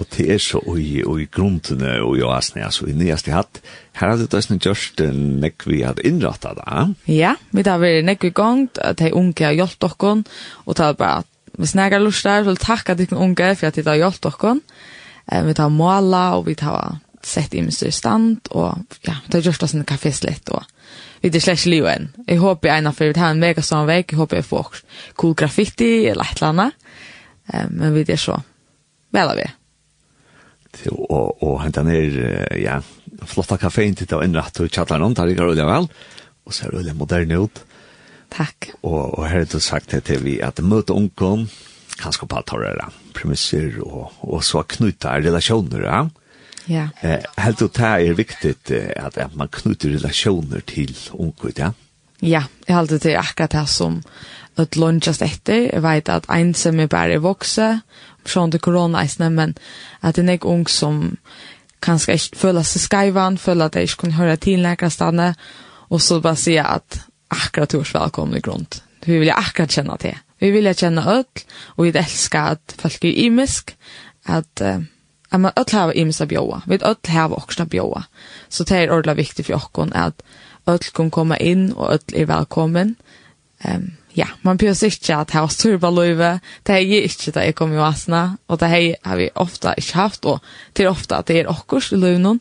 [0.00, 3.60] Og det er så i, i grunden og i oasene, altså i nyeste i hatt,
[4.00, 6.86] her hadde det også gjørst nek vi hadde innrattet da.
[7.10, 10.14] Ja, vi tar vært nekk vi gongt, at de unge har hjulpet dere,
[10.64, 11.28] og tar bare at
[11.60, 15.44] vi snakker lyst der, så takk at dere unge for at de har hjulpet dere.
[15.50, 19.50] Vi tar måla, og vi tar sett i minst i stand, og ja, det har
[19.50, 20.64] gjort oss en kaffeslett, og
[21.20, 22.08] vi det slash liv enn.
[22.24, 24.82] Jeg håper jeg ena for vi tar en vega sånn vek, jeg håper jeg får
[25.20, 26.92] cool graffiti, eller et eller annet,
[27.68, 28.40] men vi det er så
[29.12, 29.50] vel av vi
[30.90, 32.20] og, og hentan er,
[32.60, 32.78] ja,
[33.28, 35.90] flotta kaféen til å innrette og tjattler noen, tar ikke vel,
[36.46, 37.62] og ser rolig moderne ut.
[38.30, 38.70] Takk.
[38.86, 41.48] Og, og her er det sagt det til vi at møte ungdom,
[42.00, 42.54] kanskje på alt
[43.14, 46.00] premisser, og, og så knyta relasjoner, ja.
[46.70, 46.88] Ja.
[47.02, 51.72] Eh, helt og det er viktig at, at man knyter relasjoner til ungdom, ja.
[52.20, 54.02] Ja, jeg halte det akkurat det som
[54.60, 55.70] at lunges etter.
[55.70, 57.80] Jeg vet at ensam er bare vokse,
[58.24, 59.54] från det corona men
[60.00, 61.16] att det är en ung som
[61.80, 65.34] kanske inte føler sig skajvan, føler att det inte kan höra till några stanna
[65.90, 68.66] och så bara säga att akkurat hörs välkomna i grund.
[69.04, 70.18] Vi vill akkurat känna det.
[70.38, 71.24] Vi vill känna öll
[71.62, 73.76] och vi älskar att folk är imisk
[74.24, 74.78] att uh,
[75.28, 76.62] att man öll har imisk att bjóa.
[76.66, 78.04] Vi öll har också att.
[78.48, 80.22] Så det är ordentligt viktigt för oss att
[80.66, 82.94] öll kan komma in och öll är välkommen.
[83.58, 86.30] Ehm um, ja, man pjøs ikke at jeg stor på løyve,
[86.66, 89.96] det er ikke da jeg kom i asna og det här har vi ofta ikke
[89.96, 90.40] haft, og
[90.76, 92.40] det er ofta at det er okkurs i løyvnån,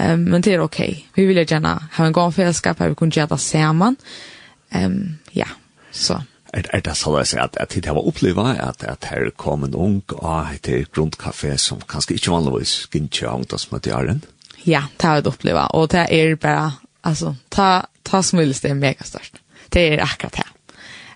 [0.00, 0.80] um, men det er ok.
[1.16, 3.96] Vi vil gjerne ha en god fellesskap, her vi kunne gjøre det sammen,
[4.74, 5.48] um, ja,
[5.92, 6.20] så.
[6.52, 9.74] Er, er det så løs at, at det var opplevd at, at her kom en
[9.74, 14.22] ung og et Grundkafé som kanskje ikke vanligvis gynner av ungdomsmøtjaren?
[14.66, 16.70] Ja, det har jeg oppleva, og det er bare,
[17.04, 19.42] altså, ta, ta som helst det er megastørst.
[19.72, 20.55] Det er akkurat det.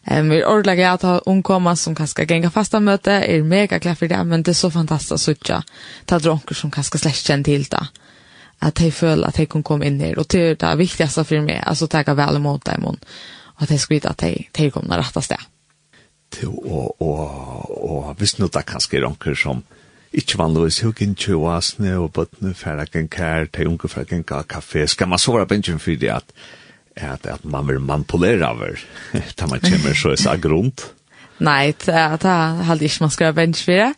[0.04, 3.98] Ehm vi ordlar jag att ha ungkomma som kanske gänga fasta möte är mega glad
[3.98, 5.62] för det men det är så fantastiskt att söka
[6.04, 7.86] ta dronker som kanske släkt känd till det.
[8.58, 11.40] Att de föll att de kan komma in här och det är det viktigaste för
[11.40, 12.96] mig alltså ta väl emot dem och
[13.56, 15.38] att de ska veta att de, de kommer rätta steg.
[16.46, 19.62] Och, och, och visst nu det kanske dronker som
[20.12, 24.46] ikke vanligvis jo gint jo og bøttene færa gink her, te unge færa gink av
[24.50, 24.86] kaffe.
[24.86, 26.24] Skal man såra bensjen for det at
[27.02, 28.80] at, at man vil manipulera över
[29.36, 30.86] da man kommer så i seg grunt.
[31.40, 33.92] Nei, det har aldrig ikke man skal være bench for det.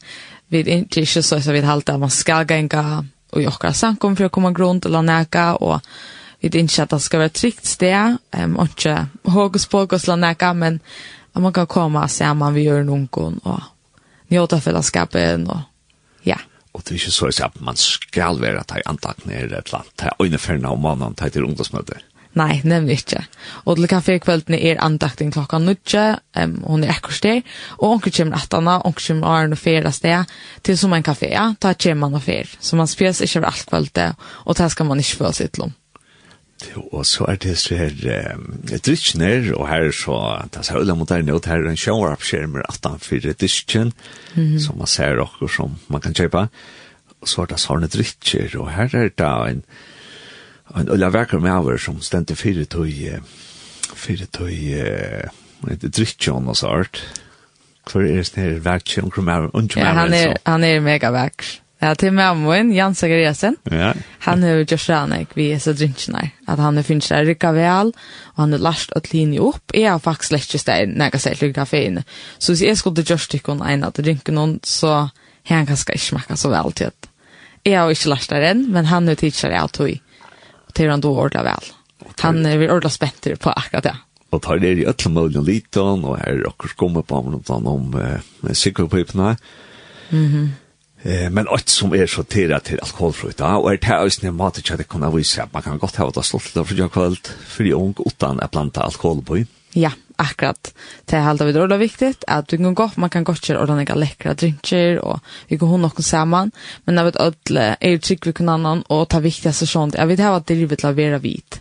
[0.49, 3.73] Vi er ikke, ikke så så att vi har at man skal gjenge og gjøre
[3.75, 5.81] samkom for å komme grunt eller näka og
[6.43, 10.17] vi er ikke at det skal være trygt sted, um, og ikke hokus pokus eller
[10.17, 10.81] näka men
[11.35, 13.63] at man kan komme och se om man vill göra någon og
[14.29, 15.61] njuta fällskapen och
[16.23, 16.37] ja.
[16.73, 19.93] Og det er ikke så at man ska vara att jag antakna er eller annet.
[19.97, 22.03] Det är ungefär när man antar til ungdomsmøter.
[22.39, 23.21] Nei, nemlig ikke.
[23.69, 26.05] Og til kaffe kveldene er andakten klokka nødje,
[26.41, 30.33] um, hun er ekkert sted, og onker kommer attana, onker kommer åren og fyrre sted,
[30.65, 32.49] til som en kaffe, ja, ta kommer man og fyr.
[32.61, 35.77] Så man spes ikke over alt kveldet, og det skal man ikke føle sitt lom.
[36.93, 40.19] Og så er det så her eh, drikkner, og her er så,
[40.53, 43.93] det er så øyla moderne, og her er en shower-up-skjermer 18-4 disken,
[44.35, 44.67] mm -hmm.
[44.67, 46.47] som man ser okkur som man kan kjøpa,
[47.21, 49.65] Og så er det sånne drikker, og her er det en,
[50.77, 52.89] en øyla vekker med over som stendte fire tog
[53.95, 54.53] fire tog
[55.71, 57.03] et drittjån og sånt.
[57.91, 59.77] Hvor er det her vekker omkring med over?
[59.77, 61.59] Ja, han er, han er mega vekker.
[61.83, 63.57] Ja, til mammoen, Jan Zachariasen.
[63.67, 63.91] Ja.
[64.23, 66.29] Han har jo gjort ranek vi er så drinkene.
[66.47, 67.91] At han er finnes der rikka vel,
[68.37, 69.75] og han har lært å linje opp.
[69.75, 71.99] Jeg har faktisk lett ikke steg når jeg ser til kaféen.
[72.39, 74.93] Så hvis jeg skulle gjøre stikken en at drinken noen, så
[75.51, 77.11] har han kanskje ikke smakket så vel til at
[77.67, 79.99] jeg har ikke lært der enn, men han har tidligere alt høy
[80.75, 81.71] til han då ordla vel.
[82.23, 83.95] Han er vi ordla spent på akkurat det.
[84.33, 87.69] Og tar det i alle mulige liten, og her er akkurat kommet på blant noen
[87.69, 89.37] om eh, sikkerpipene.
[90.11, 90.49] Mm -hmm.
[91.03, 94.27] eh, men alt som er så tira til alkoholfrukt, ja, og er det her også
[94.27, 96.61] en mat ikke at det kunne vise at man kan godt ha det slått til
[96.61, 99.45] det for kveld, for ung utan at planta alkohol på.
[99.75, 103.45] Ja, akkurat det här halda vi det viktigt att vi kan gå man kan gott
[103.45, 106.51] köra ordentliga läckra drinker och vi går hon också samman
[106.85, 110.19] men jeg vet ödle är trygg vi kan annan och ta viktigaste sånt jag vet
[110.19, 111.61] här att det är vitt lavera vit.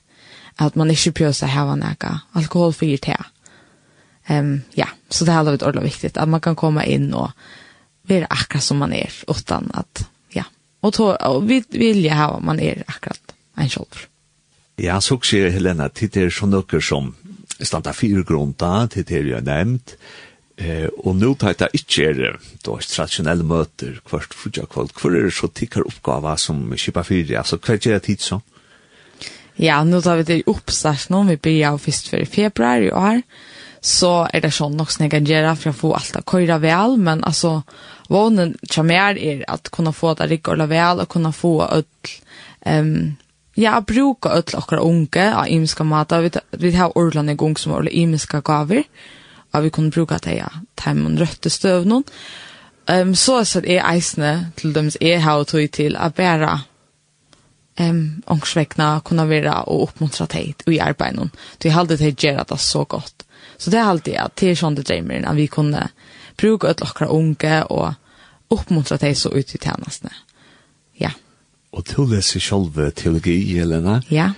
[0.55, 3.17] Att man inte pjösa här näka alkoholfri te
[4.25, 7.31] ehm ja så det halda vi det viktigt att man kan komma in och
[8.01, 10.43] være akkurat som man är utan att ja.
[10.79, 14.07] Och, to, og vi vill ju ha man är akkurat en kjolver
[14.81, 17.11] Ja, så sier Helena, tid er så noe som
[17.67, 19.95] standa fire grunda til det vi har nevnt,
[20.61, 22.17] Eh, og nå tar det ikke er
[22.61, 24.91] da er tradisjonelle møter hvert frugja kvall.
[24.93, 27.39] Hvor er det så tikkar oppgava som kjipa fyrir?
[27.39, 28.41] Altså, hva er det tid så?
[29.61, 31.23] Ja, nå tar vi det oppstart nå.
[31.31, 33.23] Vi blir av først for februar i år.
[33.81, 36.59] Så er det sånn nok som jeg kan gjøre for å få alt av køyre
[36.61, 36.97] vel.
[37.01, 37.61] Men altså,
[38.11, 42.13] vånen kommer er at kunne få det rikk og vel og kunne få ødel
[42.69, 43.15] um,
[43.61, 46.21] Ja, bruka öll okkar unge av imiska mata.
[46.21, 48.83] Vi, vi har orlan i gong som orla imiska gaver.
[49.53, 52.03] Og vi kunne bruka det, ja, temmen røtte støvnån.
[52.87, 56.55] Um, så er det er eisne til dem jeg har tog til å bære
[57.79, 61.29] um, ångsvekna, kunne være og oppmuntra deg i arbeidet.
[61.61, 63.27] Du har alltid til det gjøre det så godt.
[63.57, 65.85] Så det er alltid at det er sånn det dremer at vi kunne
[66.41, 67.93] bruka et okkar unge og
[68.49, 70.15] oppmuntra deg så ut i tjenestene.
[70.15, 70.30] Mm
[71.71, 74.01] Og du leser selv teologi, Helena.
[74.11, 74.31] Ja.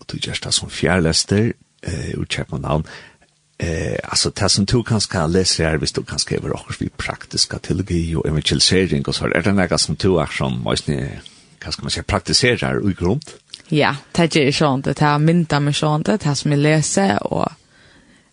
[0.00, 2.86] Og du gjør det som fjærlester eh, og ur navn.
[3.58, 6.88] Eh, altså, det som du kan skal lese her, hvis du kan skrive akkurat vi
[6.98, 11.84] praktiska teologi og evangelisering og så, er det noe som du er som, hva skal
[11.84, 13.22] man si, praktiserer i grunn?
[13.70, 17.14] Ja, det er ikke sånn, det er mynda med sånn, det er som jeg leser,
[17.30, 17.46] og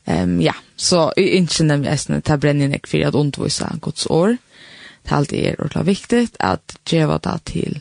[0.08, 4.36] um, ja, så jeg ikke nemlig jeg det brenner jeg for at undervise Guds år.
[5.02, 7.80] Det er alltid er ordentlig viktig at gjøre det til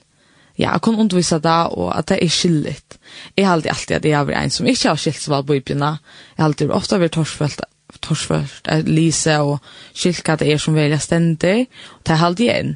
[0.61, 2.99] ja, jeg kunne undervisa det, og at det er skyldigt.
[3.37, 5.92] Jeg har alltid alltid at jeg har en som ikke har skilt seg på Bibelene.
[6.37, 7.62] Jeg har alltid ofte vært torsfølt,
[8.05, 9.59] torsfølt at lise og
[9.94, 12.75] skilt hva det er som velger stendig, og det er alltid en.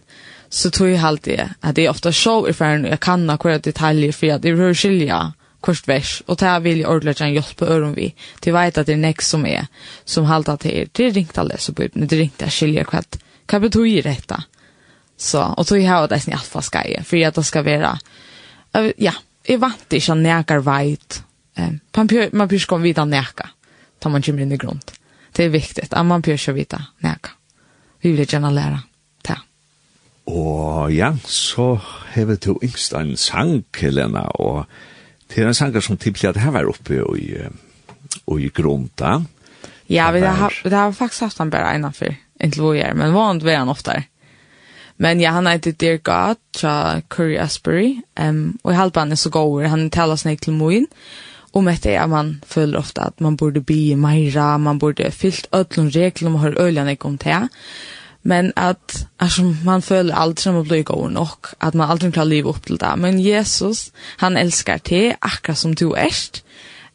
[0.54, 3.58] Så tror jeg alltid at jeg ofte så i ferden, og jeg kan ha hver
[3.58, 5.20] detaljer, for at jeg rører skilja
[5.64, 8.10] kvart vers, og det vil jeg ordentlig gjerne hjelpe øren vi,
[8.42, 9.68] til vet at det er nek som er,
[10.04, 12.84] som halter til, det er, det ringt å lese på det er ringt å skilja
[12.90, 13.00] hva,
[13.48, 14.40] hva betyr dette?
[15.16, 17.98] Så, och så jag har det alfa skai, för att det ska vara,
[18.96, 19.12] ja,
[19.46, 21.22] jag vant inte att näkar vajt.
[22.32, 23.48] Man bör ska vita näka,
[23.98, 24.92] tar man kommer in i grund.
[25.32, 27.30] Det är viktigt att man bör ska vita näka.
[28.00, 28.82] Vi vill gärna lära.
[30.24, 31.80] Og ja, så
[32.14, 34.64] hever du yngst en sang, Helena, og
[35.28, 37.28] det er en sanger som tippelig at her var oppe i,
[38.40, 39.24] i grunda.
[39.86, 43.12] Ja, vi har, vi har faktisk haft han bare innenfor, inntil hvor jeg er, men
[43.12, 44.08] vant var han ofte her.
[44.98, 49.30] Men ja, han heter Dear God, tja Curry Asbury, um, og i han er så
[49.30, 50.86] går, han taler snakk til moin,
[51.54, 55.90] om etter at man føler ofte at man borde bli meira, man borde fyllt ødlun
[55.94, 57.48] reglum og hør øylan ikke om det,
[58.24, 62.30] men at altså, man føler aldri som å bli god nok, at man aldri klarer
[62.30, 62.92] livet opp til det.
[62.98, 63.90] Men Jesus,
[64.22, 66.40] han elskar te, akkurat som du er,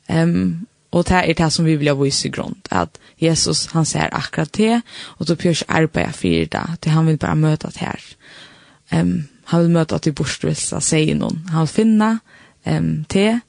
[0.09, 4.10] um, Og det är det som vi vill ha i grunn, Att Jesus han ser
[4.12, 4.82] akkurat det.
[5.19, 6.78] Och då pjörs arbeta for det.
[6.82, 7.99] til han vil bare møte det här.
[8.92, 11.48] Um, han vill möta till borstvilsa, säger någon.
[11.52, 12.19] Han vil finna
[12.65, 13.40] um, det.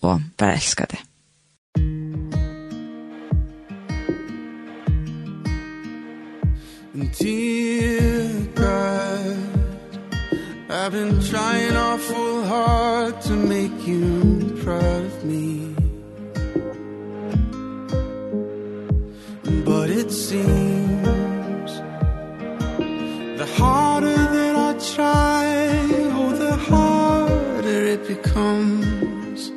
[0.00, 0.98] Och bare elske det.
[7.18, 9.52] Dear God
[10.70, 15.61] I've been trying awful hard to make you proud of me
[20.12, 21.72] seems.
[23.38, 25.46] The harder that I try
[26.14, 29.50] Oh, the harder it becomes.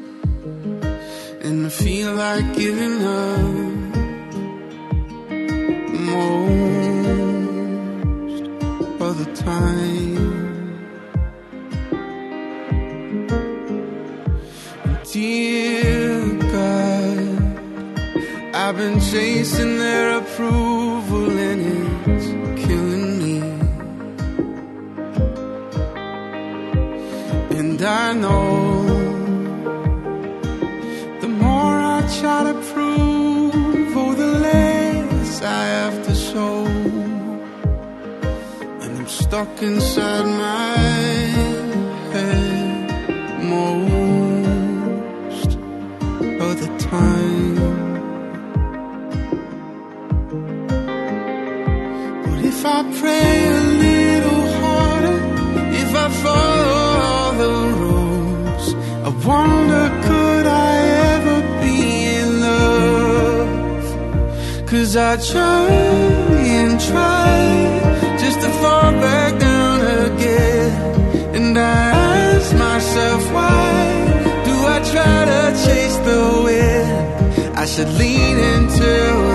[1.46, 3.40] And I feel like giving up
[6.12, 6.84] Most
[9.02, 10.16] of the time.
[15.12, 15.95] Dear
[18.76, 21.62] I've been chasing their approval and
[22.12, 22.28] it's
[22.66, 23.40] killing me.
[27.58, 28.84] And I know
[31.22, 36.66] The more I try to prove Oh, the less I have to show.
[38.84, 40.78] And I'm stuck inside my
[42.12, 42.92] head
[43.42, 45.52] Most
[46.42, 47.35] of the time.
[52.66, 55.18] if I pray a little harder
[55.84, 58.66] If I follow all the rules
[59.08, 60.76] I wonder could I
[61.14, 61.78] ever be
[62.20, 63.86] in love?
[64.68, 65.70] Cause I try
[66.58, 67.38] and try
[68.24, 70.72] Just to fall back down again
[71.36, 71.82] And I
[72.34, 73.66] ask myself why
[74.48, 77.58] Do I try to chase the wind?
[77.62, 79.35] I should lean into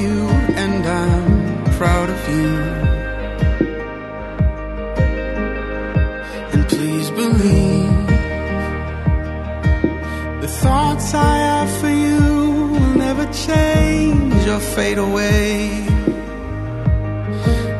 [14.75, 15.69] fade away.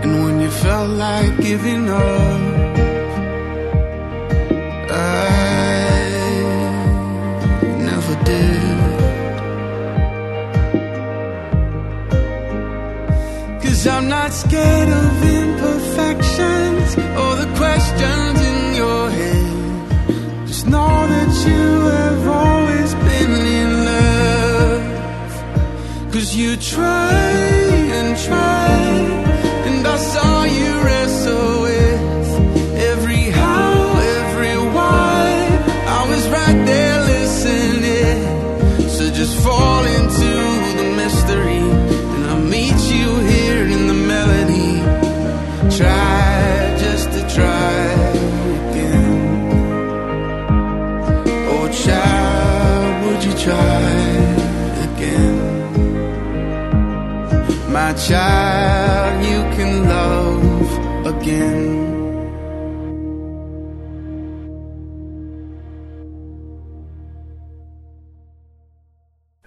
[0.02, 2.42] And when you felt like giving up
[4.90, 5.30] I
[7.88, 8.82] never did.
[13.62, 16.90] Cause I'm not scared of imperfections
[17.22, 20.48] Or the questions in your head.
[20.48, 22.01] Just know that you
[26.42, 27.12] you try
[27.98, 28.91] and try.
[58.12, 60.72] child you can love
[61.14, 61.78] again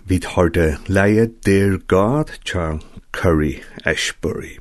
[0.07, 2.79] Vi hørte leie Dear God tja
[3.12, 3.55] Curry
[3.85, 4.57] Ashbury.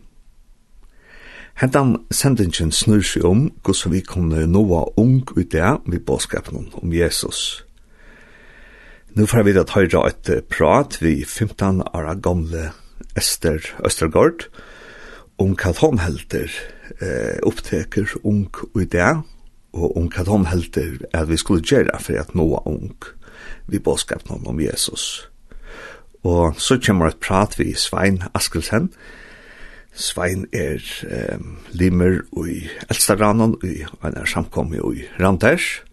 [1.53, 6.93] Hentan sendingen snur seg om hvordan vi kunne nåa ung ut det vi båskapen om
[6.93, 7.63] Jesus.
[9.15, 12.71] Nå får vi at høyre et prat vi 15 år gamle
[13.17, 14.47] Ester Østergaard,
[15.41, 16.49] om hva hun helter
[17.01, 18.47] eh, oppteker ung
[18.79, 19.11] i det,
[19.73, 22.93] og om hva hun helter at vi skulle gjøre for at nå ung
[23.67, 25.29] vi bådskapen om Jesus.
[26.23, 28.91] Og så kommer et prat vi Svein Askelsen.
[29.93, 31.39] Svein er eh,
[31.71, 35.83] limer i Elstaranen, i, han er samkommet i Randers.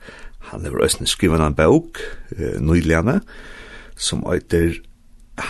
[0.51, 2.01] Han er også skrivet en bok,
[2.37, 3.21] eh, nyligene,
[3.97, 4.81] som heter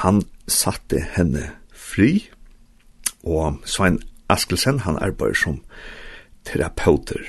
[0.03, 1.51] Han satte henne
[1.91, 2.31] fri,
[3.25, 5.61] og Svein Askelsen, han arbeider som
[6.47, 7.25] terapeuter.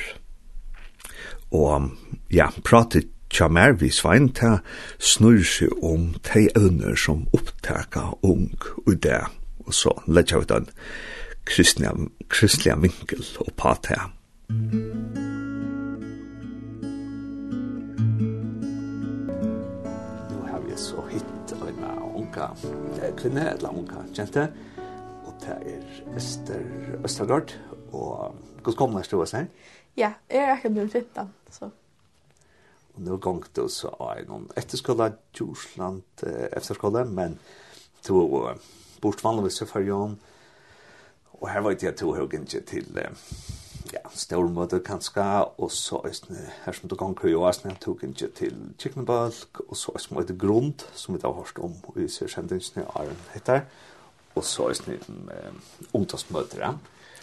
[1.51, 1.89] Og
[2.32, 4.59] ja, pratet tja mer vi Svein ta
[4.99, 8.53] snur seg om te øvner som opptaka ung
[8.86, 9.24] og det,
[9.66, 10.70] og så letja vi den
[11.45, 11.91] kristne,
[12.30, 13.99] kristlige vinkel og pa te.
[14.51, 15.30] Musikk
[22.32, 24.47] unga kvinne, eller unga kjente,
[25.25, 26.63] og det er Øster,
[27.03, 27.53] Østergaard,
[27.91, 29.43] og hvordan kom det å si?
[29.99, 31.71] Ja, jeg er ikke blitt 15, så.
[32.95, 37.38] Og nå gong du så er noen etterskola, Djursland, efterskola, men
[38.03, 38.55] to uh,
[39.01, 40.17] bort vanligvis i fargen,
[41.41, 43.11] og her var det jeg to ikke til eh,
[43.93, 45.23] ja, stormøter kanskje,
[45.57, 46.17] og så er
[46.65, 50.36] her som du ganger jo, er jeg tok ikke til Kikkenbalk, og så er det
[50.36, 53.61] et grund, som vi da har hørt om, og vi ser kjendingene i Arjen heter,
[54.36, 55.61] og så er det um,
[55.93, 56.73] ungdomsmøter, ja.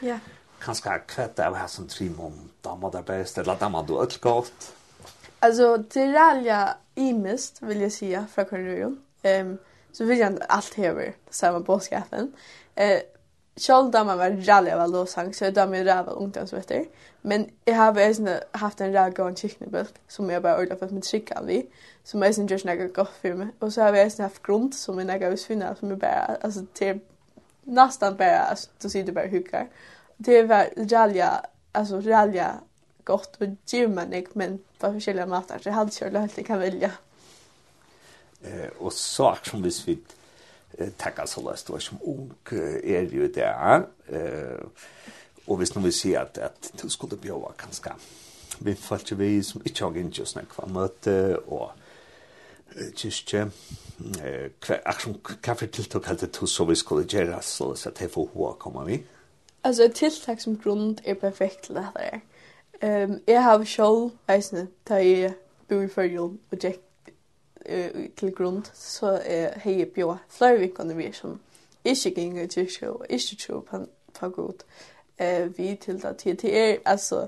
[0.03, 0.19] Ja.
[0.61, 4.73] Kanskje kvett av her som Trimon, damer der best, eller damer du ødel godt.
[5.41, 6.63] Altså, det er alja
[6.97, 8.99] imest, vil jeg si, fra Kornerion.
[9.25, 9.59] Um,
[9.93, 12.33] så vil jeg alt hever, samme båtskapen.
[12.77, 13.01] Eh,
[13.59, 16.85] Själv där man var rally av låsang, så är med räva ungdomsvetter.
[17.21, 20.87] Men jag har väl haft en ragga och en kycklingbild som jag bara ordnat för
[20.87, 21.03] att min
[21.47, 21.67] vi.
[22.05, 23.49] Som jag sen görs några gott för mig.
[23.59, 26.61] Och så har vi sen haft grund som är några husfinnar som är bara, alltså
[26.73, 27.01] till
[27.63, 29.69] nästan bara, alltså då du bara hukar.
[30.17, 32.55] Det var rallya, alltså rallya
[33.05, 36.91] gott och gymmanik men på olika matar så jag hade kört lite kan välja.
[38.43, 40.18] Eh, och så, som vi svitt
[40.99, 43.51] takka så løst, og som ung er jo det
[44.09, 44.65] eh
[45.49, 47.91] Og hvis noen vil si at, at du skulle bjøve kanskje,
[48.61, 51.71] vi følte vi som ikke har gitt oss nekva møte, og
[52.97, 53.47] kyrkje,
[54.67, 58.53] hver som kaffe tiltak halte du så vi skulle gjøre, så at jeg får hva
[58.61, 59.01] komme vi.
[59.65, 62.21] Altså, et tiltak som grunn er perfekt til dette er.
[62.83, 65.33] Um, jeg har selv, eisne, da jeg
[65.69, 66.79] bor i Førjul og Jack
[67.69, 71.41] uh, til grund, så uh, hei jeg bjør flere vinkene vi som
[71.85, 73.85] ikke ganger i kyrkje og ikke tror på,
[74.19, 74.65] på god.
[75.21, 77.27] Uh, vi til det til det er, altså,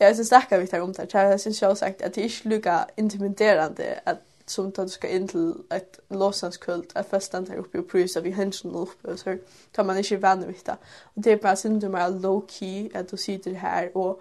[0.00, 2.48] jeg synes snakker vi tar om det, jeg synes jeg sagt at det er ikke
[2.48, 4.16] lukka intimiderende at
[4.50, 8.20] som tar du skal inn til et låsanskult, at først den tar oppi og prysa
[8.20, 9.36] vi hensen oppi, og så
[9.74, 10.76] tar man ikke vann vitt det.
[11.14, 14.20] Og det er bare synd du er low-key at du sitter her og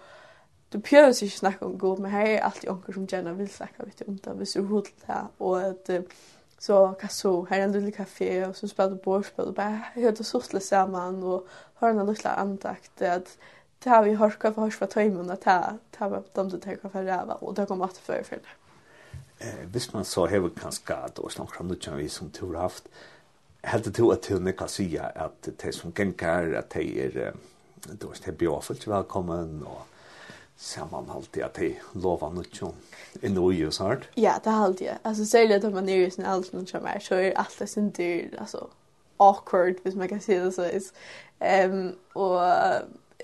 [0.70, 3.84] du behöver sig snacka om god men här är alltid onkel som gärna vill snacka
[3.84, 5.28] vet om det visst hur det här.
[5.38, 5.90] Och att
[6.58, 10.12] så kasso här är en liten kafé och så spelar du bordspel och bara hör
[10.12, 13.02] det sortla samman och har en liten andakt.
[13.02, 13.38] Att
[13.80, 16.76] det har vi hört kaffe hörs för timmen att det ta upp dem det här
[16.76, 19.46] kaffe räva och det kommer att för det.
[19.46, 22.88] Eh visst man så har vi kanske då snart om du vi som tur haft.
[23.62, 26.14] Helt till att till kan säga att det som kan
[26.60, 27.34] att det är
[27.84, 29.88] då är det bra för välkommen och
[30.60, 32.74] sammanhållt att det lovar något som
[33.22, 34.10] är nog ju så här.
[34.16, 34.88] Ja, det er alltid.
[35.04, 37.70] Altså, særlig at man er i sin alder någon som är så er alt det
[37.70, 38.68] sin dyr altså,
[39.20, 40.82] awkward hvis man kan si det så är.
[41.42, 42.42] Ehm och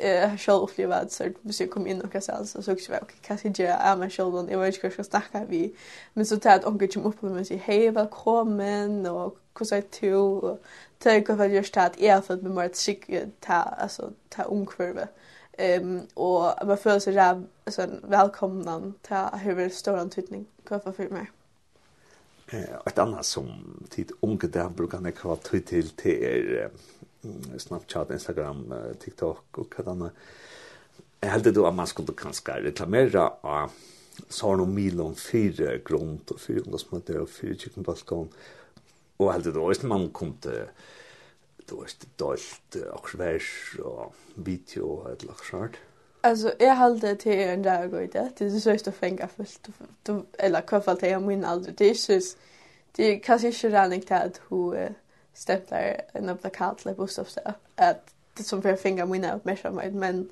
[0.03, 2.79] jag har själv upplevt så att hvis jeg kom inn og kanskje sa så såg
[2.89, 5.03] jag okej, kan jag jeg är mig själv och jeg vet inte hur jag ska
[5.03, 5.73] snacka vi.
[6.13, 9.83] Men så tar jeg jag onkel som upp och säger hej, välkommen och hur säger
[10.01, 10.13] du?
[10.15, 10.59] Og
[10.99, 14.43] tar jag för att jag start är för att man måste skicka ta alltså ta
[14.43, 15.09] omkvärvet.
[15.09, 21.09] Mm Ehm och man føler sig där så välkomna till hur stor antydning kvar för
[21.09, 21.31] mig.
[22.47, 23.47] Eh ett annat som
[23.89, 26.67] tid unga där brukar ni kvar tid till till
[27.57, 30.11] Snapchat, Instagram, TikTok och vad annat.
[31.21, 33.71] Jag hade då att man skulle kanske reklamera av
[34.29, 38.29] så har någon mil om fyra grund och fyra ungdomsmöter och fyra kyckenbalkon.
[39.17, 40.61] Och jag hade då att man kom till
[41.69, 45.81] du vet, dolt, og oksvers og video og et lagt sånt.
[46.23, 48.31] Alltså jag hade til en dag og det.
[48.39, 49.69] Det er så å fenge fullt
[50.07, 51.71] du eller fall til jeg min alder.
[51.71, 52.21] Det er ikke
[52.97, 54.93] det er kanske inte rann inte att hur
[55.33, 57.39] stämplar en av plakat eller buss At så
[57.75, 59.41] att det som för fänga min av
[59.93, 60.29] men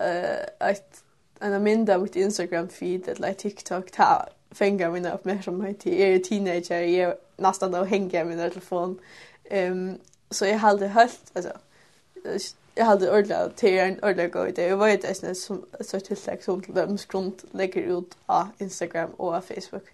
[0.00, 1.02] uh, at
[1.40, 5.42] en av mindre mitt Instagram feed eller TikTok ta fänga min av mer
[5.86, 9.00] er teenager, jeg er nesten nästan då hänger med telefon.
[9.50, 9.98] Um,
[10.32, 11.52] så jag hade helt alltså
[12.74, 16.62] jag hade ordla till en ordla gå det jag vet det som så tillsäg som
[16.62, 19.88] till dem skront lägger ut på Instagram och Facebook.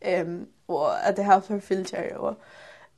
[0.00, 2.34] Ehm um, och att det har för filter och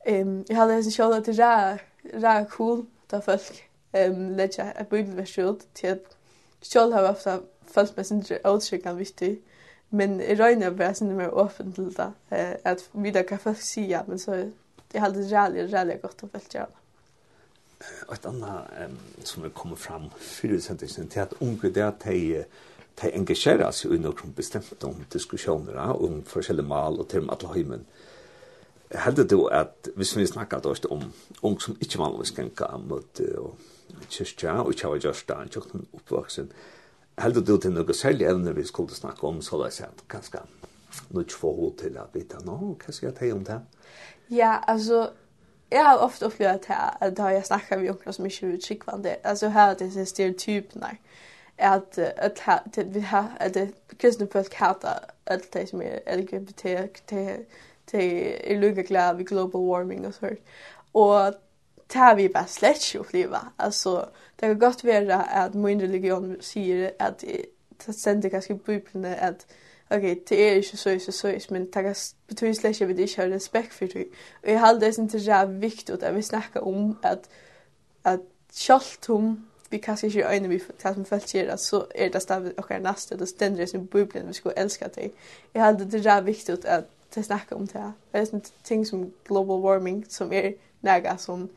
[0.05, 1.79] ehm jag hade en show att det är
[2.13, 6.17] rå cool där folk ehm lägga ett bibelvers ut till att
[6.61, 7.27] själv har haft
[7.65, 9.41] fast med sin outskick viktig
[9.89, 14.03] men i röjna var jag mer öppen till det att vi där kan folk säga
[14.07, 14.51] men så
[14.91, 16.67] det hade räligt räligt gott att följa
[18.13, 22.45] ett annat um, som har kommit fram för sentingen till att unge det att de
[23.01, 27.85] de engagerar sig i några bestämda om diskussioner om forskjellige mal och till alla heimen.
[28.89, 31.03] Heldur du at, hvis vi snakkar då om
[31.41, 33.57] ung som ikkje vanligvis genka mot og
[34.09, 36.51] kyrkja og ikkje var gjørsta, ikkje var oppvaksen,
[37.21, 40.41] heldur du til noe særlig evne vi skulle snakke om, så la jeg at ganske
[41.09, 43.59] nu ikke til å vite, nå, hva skal jeg ta om det?
[44.29, 45.09] Ja, altså,
[45.69, 49.17] jag har ofta upplevt här att då jag snackar med onkel som är sjukt skickvande.
[49.23, 50.89] Alltså här det är stereotyperna
[51.57, 53.57] att att att vi har att
[53.97, 56.63] kristna folk hatar att det som är LGBT
[57.05, 57.45] till
[57.85, 60.29] till är glad vid global warming och så.
[60.91, 61.33] Och
[61.87, 63.39] tar vi bara slätt uppleva.
[63.55, 67.23] Alltså det kan gott vara att min religion säger att
[67.85, 69.47] det sänder kanske bibeln att
[69.89, 71.95] okej, det är ju så så så men det kan
[72.27, 74.05] betyda släcka vi det har respekt för det.
[74.43, 77.29] Och jag håller det inte så viktigt att vi snackar om att
[78.01, 78.21] att
[78.51, 79.07] skalt
[79.69, 82.79] vi kanske inte är vi tar som fält ger så är det stav och är
[82.79, 85.11] nästa det ständer sin bubblan vi ska älska dig.
[85.53, 87.91] Jag håller det så viktigt att vi snacka om det.
[88.11, 91.49] Det är sånt ting som global warming som är näga som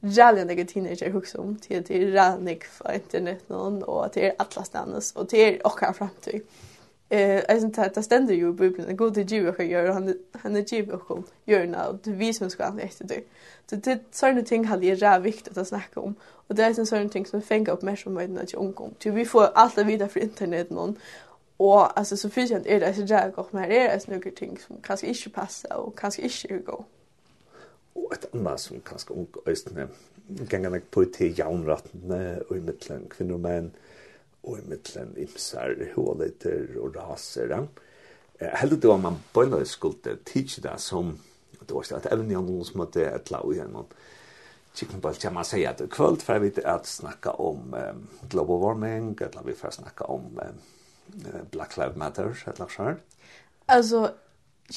[0.00, 5.12] Jallen jag teenager hooks om till till Rannick för internet någon och till alla stannas
[5.12, 6.42] och till och framtid.
[7.08, 8.96] Eh, alltså det det ständer ju i Bibeln.
[8.96, 12.50] Gud är giv och gör han han är ju och gör när det vi som
[12.50, 13.22] ska efter det.
[13.70, 16.14] Så det såna ting har det är viktigt att snacka om.
[16.22, 18.94] Och det är en sån ting som fänger upp mer som med när jag omkom.
[18.98, 20.98] Ty vi får allt vidare för internet någon.
[21.56, 24.58] Och alltså så finns det är det så jag med det är det några ting
[24.66, 26.84] som kanske inte passar och kanske inte går.
[27.92, 29.88] Och ett annat som kanske ung östne
[30.50, 33.70] gängarna på till jaunratten och i mitten kvinnor och män
[34.46, 37.54] og i mittlen imsar, håleter og raser.
[38.38, 41.16] Eh, heldig det var man bøyna skulle tidsi det som,
[41.60, 43.94] det var ikke evne av noen som hadde et lau igjen, og
[44.76, 49.16] Chicken Bowl kan man säga att kvöld för vi att snacka om eh, global warming,
[49.20, 52.96] eller vi får snacka om eh, Black Lives Matter, eller så här.
[53.66, 54.10] Alltså,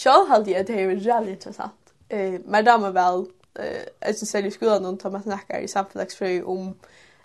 [0.06, 1.94] jag hade det är väldigt intressant.
[2.08, 5.68] Eh, men det var väl, eh, jag syns att skulle skolan tar man snackar i
[5.68, 6.76] samhällsfrågor om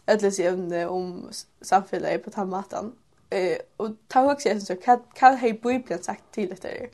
[0.07, 1.31] ödlös evne om
[1.61, 2.93] samfället på den maten.
[3.31, 6.89] Eh, och ta också jag så kan kan hej Bibeln sagt till det där.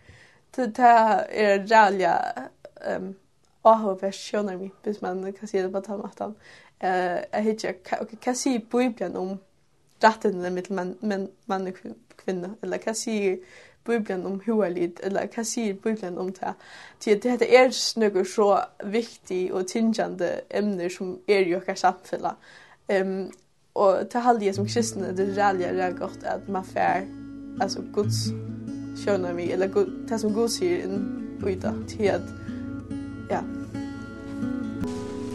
[0.51, 2.25] Det är det räliga
[2.87, 3.15] ehm
[3.63, 6.35] aha versioner vi bis man kan se det på den.
[6.79, 9.39] Eh, jag hittar okej kan se Bibeln om
[10.01, 11.75] rätten med man men man och
[12.17, 13.39] kvinna eller kan se
[13.85, 16.55] Bibeln om hualit eller hva sier Bibeln om det.
[17.01, 22.35] Til det heter är snuggar så viktigt och tingande emner som är i kanske samfunnet.
[22.91, 23.31] Ehm
[23.75, 27.07] og til halde jeg som kristne, det ralja det er godt at man fär
[27.61, 28.15] altså Guds
[29.05, 32.21] kjønner vi eller Gud det som Gud säger in uta til at,
[33.31, 33.41] ja.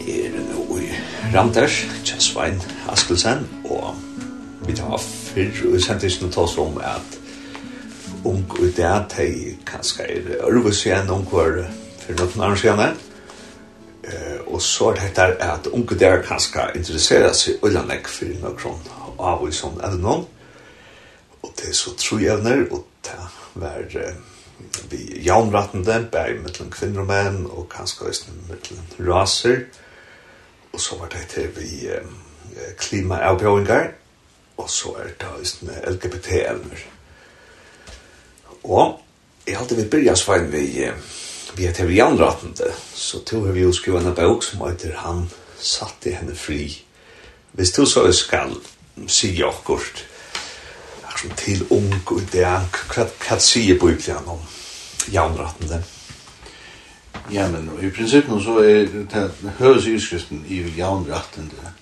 [0.08, 0.88] Er nå i
[1.34, 3.94] Randers, Kjensvein Askelsen, og
[4.66, 7.18] vi tar fyrr og sendtisen til oss om at
[8.24, 11.64] ung i det at de kanskje er ørvus igjen ung var
[12.04, 13.05] for noen annen siden
[14.06, 18.56] Eh, og så er dette at unge der kan skal interessere seg ullanlegg for en
[18.58, 18.80] kron
[19.18, 20.26] av og sånn evnen.
[21.42, 23.16] Og det er så tro evner, og det
[23.58, 24.14] var eh,
[24.90, 29.64] vi jaunrattende, bare mellom kvinner og menn, og kanskje også mellom raser.
[30.72, 33.90] Og så var det til vi eh, klimaavbjøringer,
[34.56, 36.86] og så er det også med LGBT-evner.
[38.64, 39.00] Og
[39.46, 40.94] jeg har alltid vil byrja svein vi eh,
[41.54, 45.28] vi er til vi anratende, så tog vi jo skriva en bok som heter Han
[45.58, 46.82] satte henne fri.
[47.52, 48.56] Hvis du så skal
[49.08, 50.04] si akkurat
[51.16, 54.42] som til ung og det hva, hva sier Bibelen om
[55.12, 55.82] jernrattende?
[57.32, 61.72] Ja, men i prinsippet så er det høres i skriften i jernrattende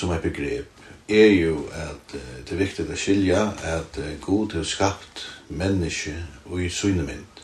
[0.00, 0.68] som er begrep,
[1.08, 6.14] er jo at uh, det er viktig å skilja at uh, Gud har skapt menneske
[6.46, 7.42] og i synemynd.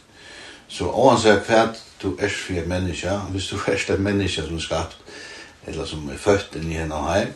[0.68, 1.66] Så oansett hva
[2.02, 4.98] du er for et menneske, hvis du er et menneske som er skapt,
[5.66, 7.32] eller som er født inn i henne heim,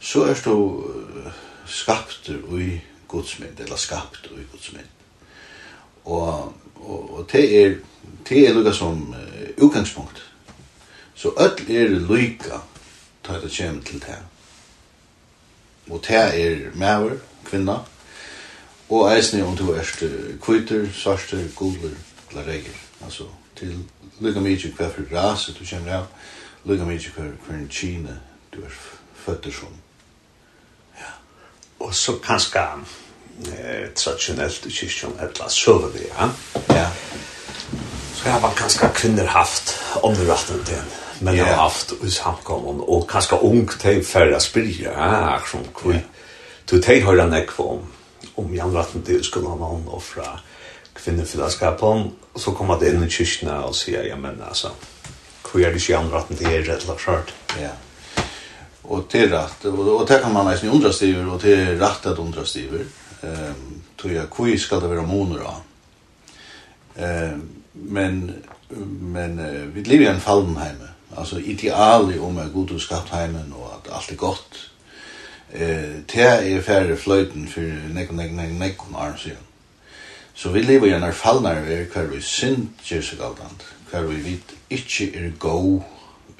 [0.00, 1.30] så er du uh,
[1.66, 2.72] skapt i
[3.08, 4.90] godsmynd, eller skapt i godsmynd.
[6.04, 7.78] Og, og, og det er,
[8.28, 10.26] det er lukka som uh, utgangspunkt.
[11.14, 12.62] Så öll er lykka,
[13.22, 14.26] ta det kjem til det her
[15.90, 17.80] og det er maver, kvinna,
[18.90, 19.86] og eisne om du er
[20.42, 21.94] kvitter, svarster, gulder,
[22.30, 22.74] eller regel,
[23.04, 23.24] altså
[23.56, 23.74] til
[24.20, 26.08] lukka mykje hva for rase du kjenner av,
[26.64, 28.16] lukka mykje hva for en kine
[28.54, 28.78] du er
[29.24, 29.74] føtter som.
[30.98, 31.12] Ja.
[31.80, 32.64] Og så kanskje
[33.52, 36.30] eh, traditionellt i kyrkjan, etla søvelig, ja?
[36.74, 36.88] Ja.
[38.14, 42.80] Så har man kanskje kvinner haft omratten til henne men jag har haft i samkommun
[42.80, 46.04] och kanske ung till förra spyrja här som kvitt.
[46.64, 47.80] Du tar höra näkva om
[48.34, 50.40] om Jan Ratten till skolan om offra
[50.92, 54.70] kvinnefyllandskapen så kommer det in i kyrkna och säger ja men alltså
[55.52, 57.34] hur är det ju andra att det är rätt lagt skört.
[57.60, 57.68] Ja.
[58.82, 61.74] Och det är rätt och, och det kan man nästan undra sig och det är
[61.74, 62.68] rätt att undra sig.
[63.22, 65.54] Ehm tror jag hur ska det vara moner då?
[67.02, 68.32] Ehm men
[69.00, 69.36] men
[69.74, 70.76] vi lever i en fallenheim
[71.16, 74.54] alltså ideali om att god och skapt hemmen och att allt är gott.
[75.52, 79.30] Eh te är färre flöjten för nek nek nek nek arm så.
[80.34, 83.64] Så vi lever i en fallnar vi kvar vi synd Jesus galdant.
[83.90, 85.82] Kvar vi vit ikkje er go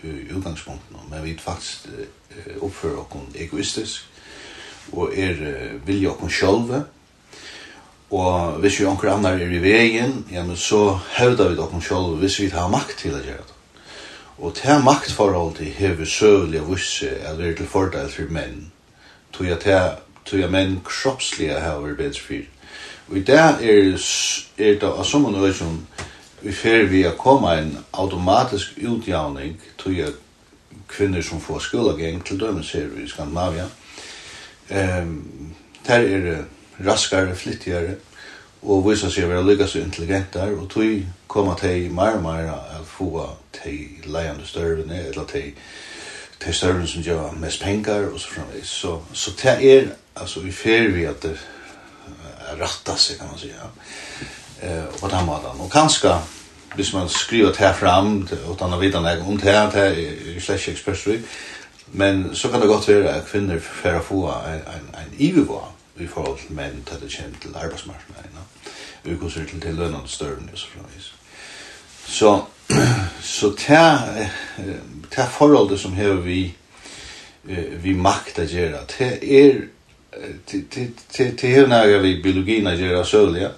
[0.02, 1.88] i utgangspunkten, men vi faktisk
[2.60, 4.06] oppfører oss egoistisk
[4.92, 5.36] og er
[5.86, 6.84] vilja oss sjølve
[8.10, 12.18] og hvis vi anker annar er i vegin, ja, men så hevda vi oss sjølve
[12.24, 13.59] hvis vi har makt til å gjøre det.
[14.40, 18.72] Og det maktforhold til hever søvelig og visse er det til fordel for menn.
[19.32, 19.60] Tog jeg
[20.24, 22.46] til at menn kroppslige hever bedre for.
[23.10, 23.60] Og i det er,
[24.58, 25.80] er det av sånne nøysom
[26.40, 30.14] vi fer vi å komme en automatisk utjavning tog jeg
[30.88, 33.66] kvinner som får skolegeng til dømes her i Skandinavia.
[34.70, 35.52] Um,
[35.86, 36.44] der er
[36.86, 37.98] raskare, flittigere,
[38.62, 42.50] og visa seg å være lykka så intelligentar, og tog koma til meir og meir
[42.52, 45.52] at få til leiande størvene, eller til,
[46.40, 48.74] til størvene som gjør mest pengar, og så framvis.
[48.82, 51.36] Så, så det er, altså, vi fer vi at det
[52.50, 53.70] er ratta seg, kan man säga,
[54.60, 55.60] eh, på den måten.
[55.60, 56.14] Og kanskje,
[56.74, 60.76] hvis man skriver det fram, utan å vite noe om det, det er slett ikke
[60.76, 61.34] ekspertstryk,
[61.92, 65.79] men så kan det godt være at kvinner fer å få en, en, en ivivåa,
[66.00, 68.44] i forhold til menn til det kjent til arbeidsmarknaden, no?
[69.04, 71.14] og hvordan ser til til lønene større, og så fremvis.
[72.06, 72.42] Så,
[73.36, 74.28] så til,
[75.10, 76.54] til forholdet som har vi,
[77.82, 79.60] vi makt å gjøre, til er
[80.46, 80.66] til
[81.12, 83.50] til til nægge vi biologien å gjøre sølja,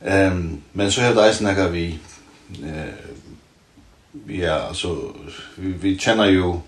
[0.00, 1.84] um, men så har det eisen nægge vi,
[2.62, 3.06] uh,
[4.28, 4.96] ja, altså,
[5.56, 6.60] vi, vi kjenner jo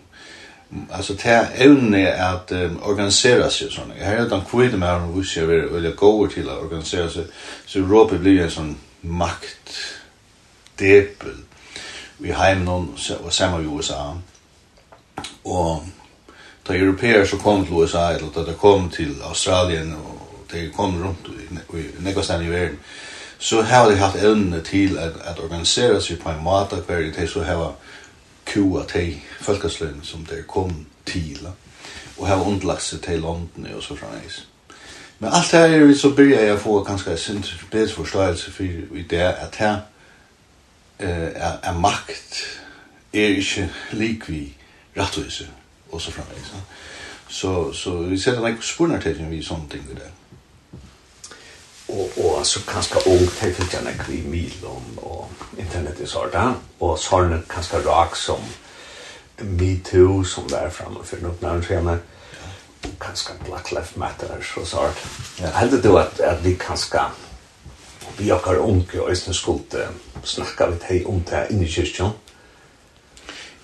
[0.91, 3.99] alltså det är evne att um, organisera sig såna.
[3.99, 7.25] Jag har redan kvitt med att vi ska vara vill gå till att organisera sig.
[7.67, 9.71] Så Europa blir en sån makt
[10.77, 11.35] depel
[12.19, 14.19] vi heim någon och samma i USA.
[15.43, 15.83] Och
[16.63, 21.19] de europeer som kom till USA eller de kom till Australien och de kom runt
[21.75, 22.79] i Negostan i världen
[23.39, 27.27] så har de haft evne till att, att organisera sig på en måte kvar de
[27.27, 27.73] så har
[28.49, 31.49] kua til folkesløn som det kom til,
[32.19, 34.47] og her underlagt seg til London og så fremdeles.
[35.19, 39.03] Men alt det her så begynner jeg å få ganske en bedre forståelse for i
[39.11, 39.77] det at her
[40.99, 42.43] eh, er, er makt
[43.13, 44.43] er ikke lik vi
[44.97, 45.49] rettvise
[45.91, 46.53] og så fremdeles.
[47.29, 50.13] Så, så vi ser det ikke spørner til vi sånne ting i det
[51.89, 57.43] og, og så kanskje ung til fylgjene kvi milom og internet i sånn og sånn
[57.49, 58.45] kanskje rak som
[59.39, 61.99] MeToo som det er framme for noen nærmere
[63.01, 65.01] kanskje Black Lives Matter så sånn
[65.41, 65.53] ja.
[65.59, 67.07] heldig du at, at vi kanskje
[68.19, 69.77] vi okkar unge og eisne skuld
[70.27, 72.17] snakka vi teg om det inni kyrkjon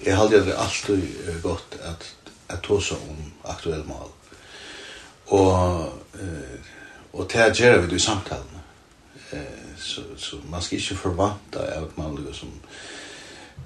[0.05, 2.03] Jeg halde det alltid godt at
[2.51, 4.11] jeg tåsa om aktuelle mål.
[5.27, 6.74] og eh,
[7.15, 8.61] Og det gjør vi det i samtalen.
[9.33, 9.39] Eh,
[9.79, 12.51] så, så man skal ikke forvanta at man liksom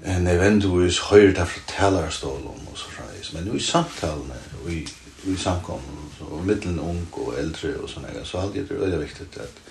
[0.05, 3.33] en nødvendigvis høyre der fra talerstålen og så fremdeles.
[3.33, 4.31] Men i samtalen,
[4.63, 4.87] og i,
[5.23, 9.61] i samkommen og middelen ung og eldre og sånne, så hadde det veldig viktig at,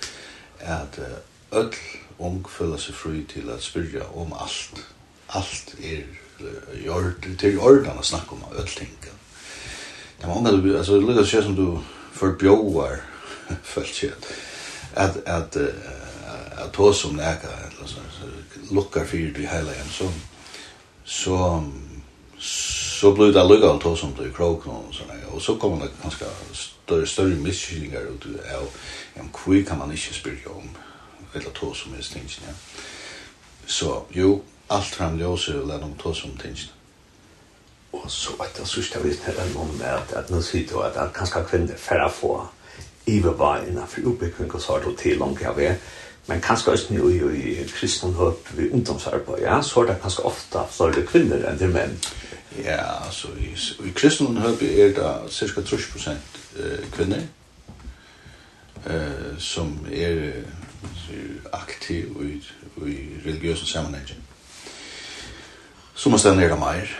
[0.61, 1.01] at
[1.53, 1.75] öll
[2.19, 4.83] ung føler seg fri til at spyrja om alt.
[5.29, 6.03] Alt er
[6.75, 8.91] i orden, til orden å snakke om öll ting.
[9.01, 11.79] Det er mange, altså, det lukkar seg som du
[12.13, 12.99] forbjøver
[13.75, 14.13] følt seg
[14.97, 15.57] at at
[16.59, 18.01] at ta som näka eller så
[18.71, 20.09] lukkar fyrir du hela en så
[21.05, 21.63] så
[22.39, 25.91] så blir det lukka alt ta som du krok og såna og så kommer det
[26.03, 28.69] ganska større større misskilningar ut av
[29.21, 30.69] om kvui kan man ikke spyrja om
[31.35, 32.53] eller to som er stings ja?
[33.67, 36.71] Så jo allt fram ljósir og lær om to som tinsen
[37.93, 41.75] og så att det sørste vi vet om är att nu sitter att kanske kvinnor
[41.77, 42.47] färra får.
[43.09, 45.81] Iva var innanför uppbyggning och så har det til langt jag vet.
[46.27, 50.25] Men kanskje også nu i, i kristen hopp vid ungdomsarbete, ja, så er det kanskje
[50.29, 51.97] ofta större kvinner enn det menn.
[52.65, 53.55] Ja, altså i,
[53.89, 56.41] i kristen høp er det cirka 30 prosent
[56.93, 57.23] kvinner
[58.85, 60.21] eh, som er,
[61.17, 62.35] er aktiv i,
[62.85, 64.13] i religiøse sammanhang.
[65.95, 66.93] Som er stedet nere mer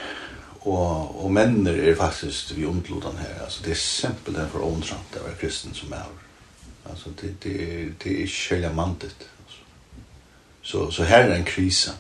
[0.61, 3.43] og, og mennene er faktisk vi omtlodan her.
[3.45, 6.09] Altså, det er simpelthen for åndrant å være kristen som er.
[6.91, 7.55] Altså, det, det,
[8.03, 9.29] det er ikke hele mandet.
[9.45, 9.61] Altså.
[10.63, 11.95] Så, så her er en krise,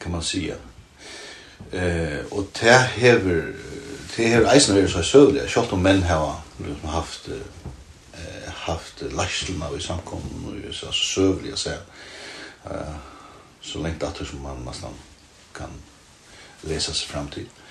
[0.00, 0.56] kan man sige.
[1.72, 3.52] Eh, og det hever,
[4.16, 9.62] det hever eisen er så søvlig, selv om menn har liksom, haft, eh, haft lærselen
[9.62, 11.76] av i samkommen og så søvlig å se,
[12.70, 12.96] eh,
[13.60, 14.98] så lengt at som man nesten
[15.54, 15.72] kan
[16.66, 17.46] lesa seg fram til.
[17.46, 17.65] Eh,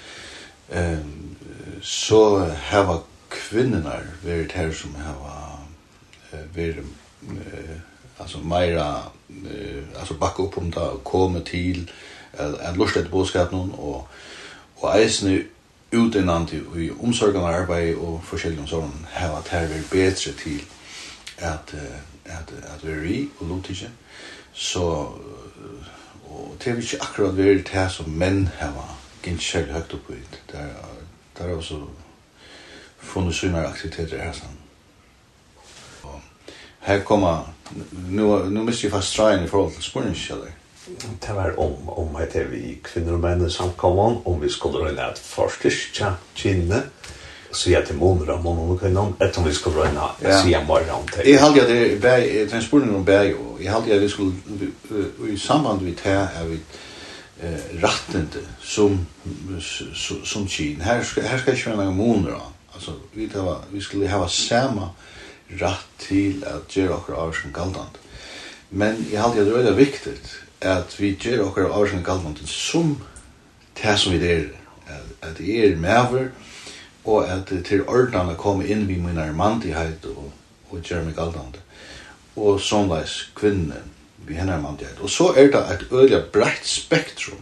[0.70, 1.36] ehm
[1.82, 3.00] så hava
[3.30, 5.60] kvinnorna varit här som har hava
[6.56, 6.86] varit
[8.18, 9.02] alltså Maira
[10.00, 11.92] alltså backa upp om det kommer till
[12.38, 14.08] en lustigt boskap någon och
[14.76, 15.44] och eisne
[15.92, 20.62] utinant i omsorgen omsorgarna arbeid og forskjellige omsorgen heva at her er bedre til
[21.38, 21.76] at
[22.26, 23.90] at at vi er i og lotisje
[24.54, 24.82] så
[26.26, 28.95] og det er ikke akkurat vi er det som menn har
[29.26, 30.38] gikk selv høyt opp ut.
[30.52, 30.76] Der,
[31.38, 31.82] der er også
[33.00, 34.62] funnet synere aktiviteter her sånn.
[36.86, 37.48] Her kommer,
[38.14, 40.52] nå, nå mister jeg fast streien i forhold til spørningskjeller.
[41.22, 45.18] Det var om, om at vi kvinner og menn samkommer, om vi skulle røyne at
[45.18, 46.84] forstyrke kvinne,
[47.50, 50.38] så jeg til måneder av måneder og kvinner, etter om vi skulle røyne at ja.
[50.44, 51.26] sier mer om det.
[51.26, 51.74] Jeg halte at
[52.04, 54.34] det er en spørning om bæg, og jeg halte at vi skulle,
[55.34, 56.60] i samband med det her, er vi,
[57.42, 59.06] eh rattende som
[60.24, 60.82] som kin.
[60.82, 62.40] Här ska här ska ju några månader.
[62.72, 64.90] Alltså vi tar vi skulle ha samma
[65.48, 67.98] rätt till att göra och som galdant.
[68.70, 71.40] Men jag hade det väldigt viktigt att vi gör
[71.82, 72.98] och som galdant som
[73.82, 74.50] det som vi det
[74.88, 76.32] At, at det är medver,
[77.04, 80.32] och att det till ordnarna kommer in vid min armantighet och
[80.70, 81.58] og gör mig galdant.
[82.34, 83.84] Och sånlös kvinnen
[84.28, 85.00] vi hennar mandighet.
[85.00, 87.42] Og så er det et øyelig breit spektrum.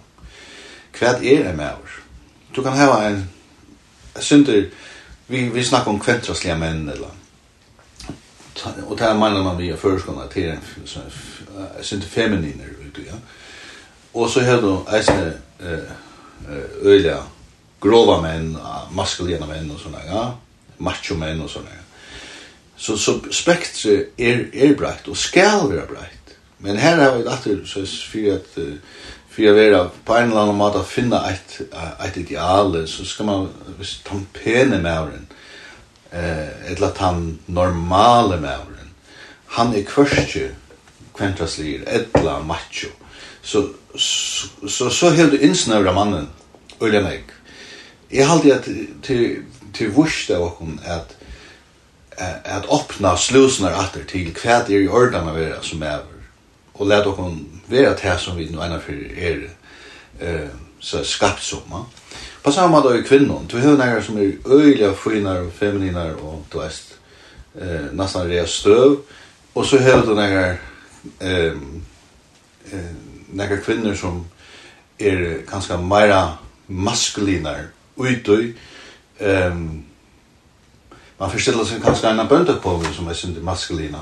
[0.99, 1.99] Hva er en maur?
[2.55, 3.29] Du kan ha en,
[4.15, 4.49] jeg synes
[5.27, 7.09] vi, vi snakker om kventraslige menn, eller,
[8.86, 10.59] og det er mann man vi er førskående til en,
[11.77, 12.65] jeg synder femininer,
[12.97, 13.17] ja.
[14.13, 15.34] Og så har du eisne
[16.81, 17.17] øyla
[17.81, 18.57] grova menn,
[18.91, 20.27] maskuline menn og sånne, ja.
[20.77, 21.81] Macho menn og sånne, ja.
[22.77, 26.22] Så, så spektret er, er breit, og skal være breit.
[26.64, 28.59] Men her har vi alltid så fyrir at
[29.34, 31.57] fyrir at vera på en eller annan måte at finna eit,
[31.99, 33.47] eit ideal så skal man
[33.78, 35.26] hvis tan pene mauren
[36.11, 38.93] eh, eller han normale mauren
[39.57, 40.51] han er kvørstje
[41.14, 42.89] kventraslir etla macho.
[43.41, 46.30] Så så så, så helt innsnøvra mannen
[46.82, 47.34] ulla meg
[48.14, 48.70] jeg haldi at
[49.03, 49.43] til
[49.74, 51.18] til vurst av okkom at
[52.45, 56.12] at opna slusnar atter til kvæð er i ordan av vera som er
[56.74, 57.30] og let dere
[57.67, 58.80] vera til som vi nå ennå
[59.17, 59.43] er
[60.19, 60.49] eh,
[60.80, 61.61] så skapt som.
[61.71, 61.84] Ja.
[62.43, 63.47] På samme måte er kvinnen.
[63.47, 66.74] Du har nære som er øyelige finere og femininer og du er
[67.55, 69.01] eh, nesten rea støv.
[69.55, 70.57] Og så har du nære
[71.21, 71.53] eh,
[73.34, 74.26] nære kvinner som
[74.99, 77.63] er ganske mer maskuliner
[77.97, 78.53] utøy.
[79.21, 79.86] Um,
[81.19, 83.99] man forstiller seg ganske en bøndekpåve som er sin maskulina.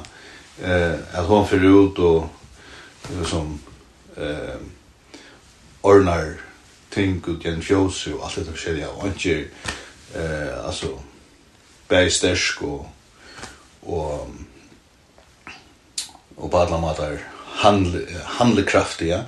[0.63, 2.29] Eh, at hun fyrir ut og
[3.09, 3.59] eller som
[4.17, 4.61] eh,
[5.83, 6.33] ordnar
[6.91, 9.37] ting ut gen fjås og alt dette forskjellige, og han ikke,
[10.15, 10.91] eh, altså,
[11.89, 12.89] bæg stersk og,
[13.81, 14.27] og,
[16.37, 17.17] og på alle måter
[17.61, 18.05] handle,
[18.39, 19.23] handlekraftig, ja.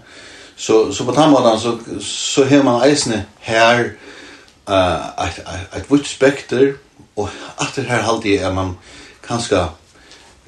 [0.55, 3.80] Så, så på den måten så, så har man eisene her
[4.69, 6.76] uh, et, et, et vitt spekter,
[7.15, 8.76] og at det her halde er man
[9.26, 9.65] kanskje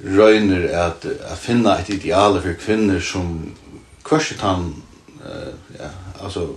[0.04, 3.56] røyner at, at finna et ideale for kvinner som
[4.04, 4.74] kvarset han
[5.22, 5.90] uh, ja,
[6.24, 6.48] altså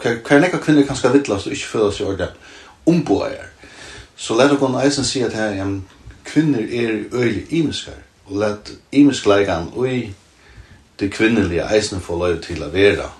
[0.00, 2.30] hver nekka kvinner kan skal vittlast og ikke føla seg ordet
[2.86, 3.50] omboer
[4.16, 5.66] så let okon eisen si at her ja,
[6.24, 10.14] kvinner er øylig imiskar og let imiskleikan ui
[11.00, 13.10] det kvinnelige eisen få lov til a vera.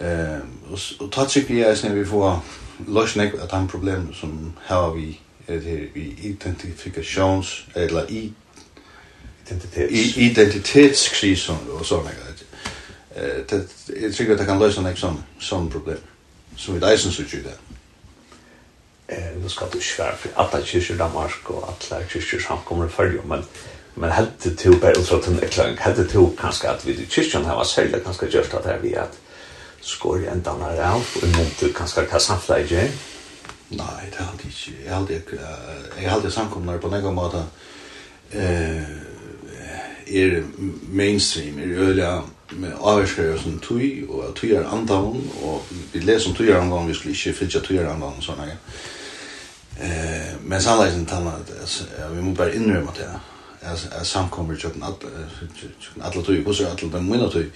[0.00, 0.40] Uh,
[0.72, 2.44] og, og tatt sikker vi eisen vi får
[2.86, 5.86] løsning at han problem som har vi det her
[6.22, 8.32] identifikations, eller i
[9.50, 10.16] identitets.
[10.16, 12.08] identitetskrisen og sånn.
[12.08, 13.60] Jeg det,
[14.00, 16.00] jeg tror at det kan løse en sånn, sånn problem,
[16.56, 17.54] som vi leisen så ikke det.
[19.08, 22.88] Eh, nu skal du ikke være for alle kyrkjer i Danmark og alle kyrkjer samkommer
[22.88, 23.44] i følge, men
[23.96, 27.44] men heldt til bare utfra til en erklæring, heldt til kanskje at vi i kyrkjen
[27.44, 29.18] har var særlig kanskje gjørst at det er vi at
[29.80, 32.88] skår i en dannar av, og i måte kanskje hva samfunnet gjør,
[33.70, 34.84] Nei, det hadde jeg ikke.
[34.84, 35.38] Jeg hadde ikke,
[36.02, 37.40] jeg hadde samkomne på noen måte
[38.36, 38.82] eh,
[40.06, 40.42] er
[40.92, 42.10] mainstream, er øyla
[42.60, 46.50] med avgjørskere og sånn tøy, og at tøy er andavn, og vi leser om tøy
[46.50, 48.60] er andavn, vi skulle ikke fylla tøy er andavn, sånn jeg.
[49.80, 51.34] Eh, men sannleggen tanna,
[52.12, 53.22] vi må bare innrømme til det,
[53.64, 57.46] jeg samkommer tjøkken alle tøy, hvordan er alle tøy, minna tøy,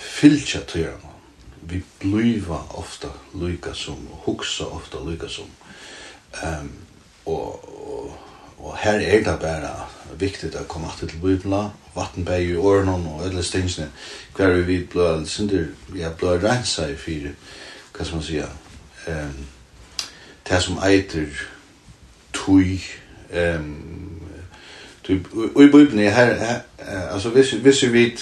[0.00, 1.11] fylla tøy er
[1.68, 5.46] vi bliva ofta lyka som og huxa ofta lyka som
[6.42, 6.70] ehm um,
[7.24, 8.18] och, och
[8.58, 9.70] og här är det bare
[10.18, 13.88] viktigt att komma till Bibelen, vattenbæg i ornon och alla stängsne
[14.34, 17.34] kvar vi blöd synder ja blöd rensa i fire,
[17.92, 18.46] hva skal man säga
[19.06, 19.46] ehm um,
[20.48, 21.26] det som eiter
[22.32, 22.80] tui
[23.32, 24.22] ehm um,
[25.02, 26.60] typ i bibeln här
[27.10, 28.16] alltså vis vis vi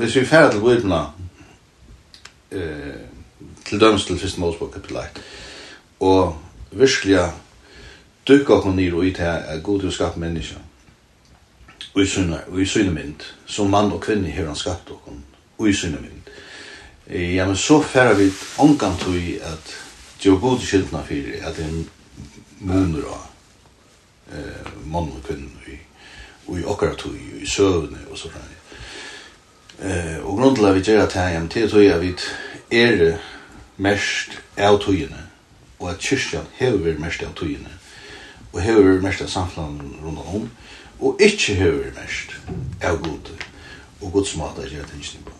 [0.00, 1.27] vis vi färd til Bibelen,
[2.50, 3.00] eh,
[3.64, 5.22] til dømes til første Mosebok kapitel 1.
[6.00, 6.38] Og
[6.70, 7.32] virkelig
[8.28, 10.56] dukka okkur nir og i til at god er skapt menneska
[11.94, 13.20] og i syne, og mynd.
[13.46, 15.16] Som mann og kvinne har han skapt okkur
[15.58, 16.18] og i syne mynd
[17.10, 19.76] ja, men så færa vi ongan tui at
[20.22, 21.84] det var god skyldna fyrir at det er
[22.60, 23.26] munur av
[24.32, 25.48] eh, mann og kvinne
[26.46, 28.42] og i, okkara tui og i søvne og så fram
[29.82, 32.14] Eh, og grunnen til at vi gjør det her, jamen, det er tog at vi
[32.70, 33.16] er
[33.76, 35.20] mest av togene,
[35.78, 37.70] og at kyrkjan hever vært mest av togene,
[38.52, 40.50] og hever vært mest av samfunnet rundt om,
[41.00, 42.34] og ikke hever vært mest
[42.82, 43.38] av gode,
[44.00, 45.36] og gods mat er gjør tingene på.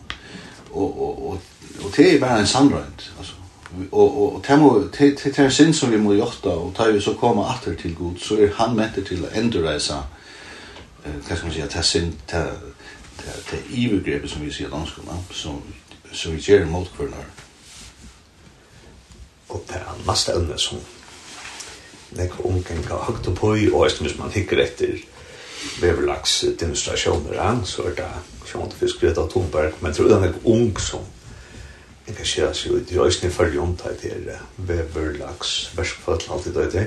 [0.70, 1.40] Og, og, og,
[1.84, 3.34] og det er bare en sannrønt, altså.
[3.90, 4.68] Og, og, og det, må,
[4.98, 7.74] det, det er en sinn som vi må gjøre, og tar vi så kommer atter
[7.74, 9.98] til god, så er han mentet til å endreise,
[11.04, 12.54] eh, hva skal man si, det er sinn, til
[13.24, 15.62] det är ivergrepet som vi sier i danskarna som,
[16.12, 17.28] som vi gjør mot målkvörnar
[19.48, 20.80] og det er neste evne som
[22.16, 24.98] nek nekva omgenga høgt og i, og hvis man hikker etter
[25.80, 28.08] veverlags demonstrasjoner så er det
[28.48, 29.74] sjånt fisk Greta Thunberg.
[29.80, 31.04] Men tror det er nek ung som
[32.08, 36.86] engasjerer seg ut i eisne fyrir omtid til veverlags verskfall alltid det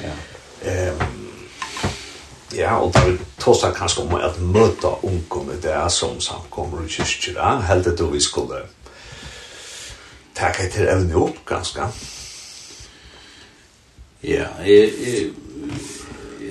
[0.00, 0.14] ja.
[0.62, 1.41] Um,
[2.56, 6.88] Ja, og da vi tåsa kanskje om at møta ungkom i det som samkommer i
[6.88, 8.60] kyrkjer, ja, helt etter vi skulle
[10.36, 11.86] takka til evne opp ganske.
[14.22, 15.30] Ja, jeg, jeg,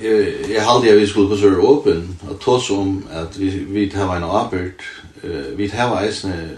[0.02, 3.90] jeg, jeg halde jeg vi skulle gå så åpen, og tås om at vi, vi
[3.90, 4.82] tar en arbeid,
[5.56, 6.56] vi tar eisne,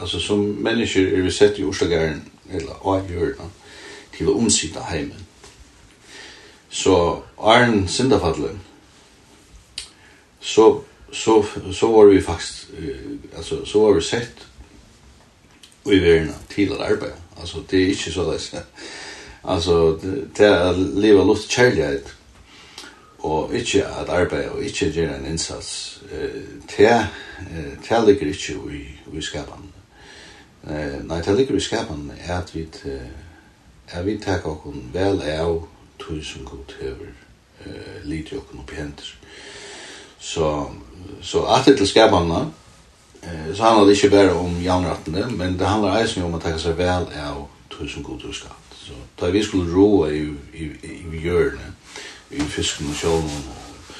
[0.00, 3.48] altså som mennesker er vi sett i Oslagæren, eller av hjørna,
[4.16, 5.27] til å omsida heimen.
[6.70, 8.60] Så Arn Sindafallen.
[10.40, 12.66] Så så så var vi faktiskt
[13.36, 14.46] alltså så var vi sett
[15.82, 17.16] och i världen till att arbeta.
[17.40, 18.40] Alltså det är inte så där.
[19.42, 20.00] Alltså
[20.36, 22.14] det är att leva lust kärlighet
[23.18, 28.54] og inte at arbeid og inte gjere en innsats eh, te, eh, te ligger ikkje
[28.72, 29.64] i, i skapan
[30.70, 33.08] eh, nei, te ligger i skapan er at vi eh,
[33.88, 35.64] er vi tar okkon vel av
[35.98, 37.12] tog som god hever
[37.64, 39.14] eh, lite jokken oppi henter.
[40.18, 40.70] Så,
[41.22, 42.52] så at det til skapene,
[43.22, 46.56] eh, så handler det ikke bare om javnrettene, men det handler eisen om å ta
[46.58, 48.56] seg vel av tog som god hever.
[48.72, 50.24] Så da vi skulle roa i,
[50.54, 51.74] i, i, i hjørne,
[52.30, 53.94] i fisken og sjålen og,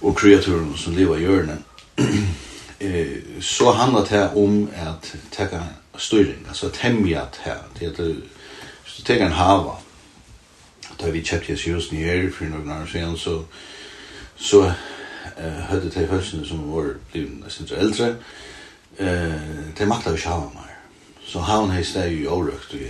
[0.00, 1.58] og kreaturen som lever i hjørne,
[2.80, 5.62] eh, så handler det om at takke
[5.98, 8.14] styring, altså temja det her, det heter,
[8.82, 9.76] hvis du tenker en hava,
[11.00, 13.38] da vi kjøpte oss just nye for noen år siden, så,
[14.36, 18.10] så uh, hadde de følelsene som var blivet nesten så eldre,
[19.00, 20.74] uh, de makta vi ikke hava mer.
[21.24, 22.84] Så havn hei steg i årøkt i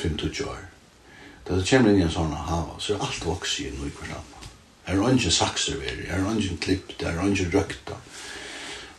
[0.00, 0.66] 5-20 år.
[1.48, 4.36] Da det kommer inn i en sånn hava, så er alt vokser i noe forstand.
[4.86, 7.96] Her er ingen sakser veri, her er ingen klipp, her er ingen røkta.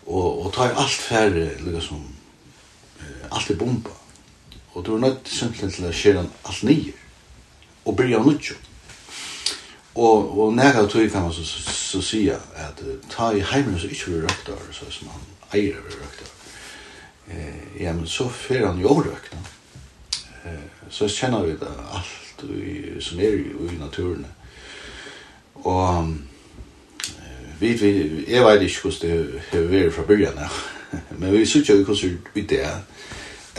[0.08, 2.02] Og, og tar alt færre, liksom,
[3.02, 3.94] uh, alt er bomba.
[4.74, 7.01] Og du er nødt simpelthen til å skjere alt nye
[7.86, 8.56] og byrja av nutjo.
[9.96, 13.80] Og, og nega tog kan man så, så, så sia at uh, ta i heimen
[13.80, 16.28] så ikke vil røkta så som han eier vil røkta
[17.28, 19.40] eh, ja, men så fer han jo røkta
[20.46, 24.26] eh, så kjenner vi det alt vi, som er i, i naturen
[25.54, 26.16] og um,
[27.60, 27.92] vi, vi,
[28.32, 30.50] jeg vet ikke hvordan det har vært fra byrjan ja.
[31.20, 32.64] men vi synes jo hvordan vi det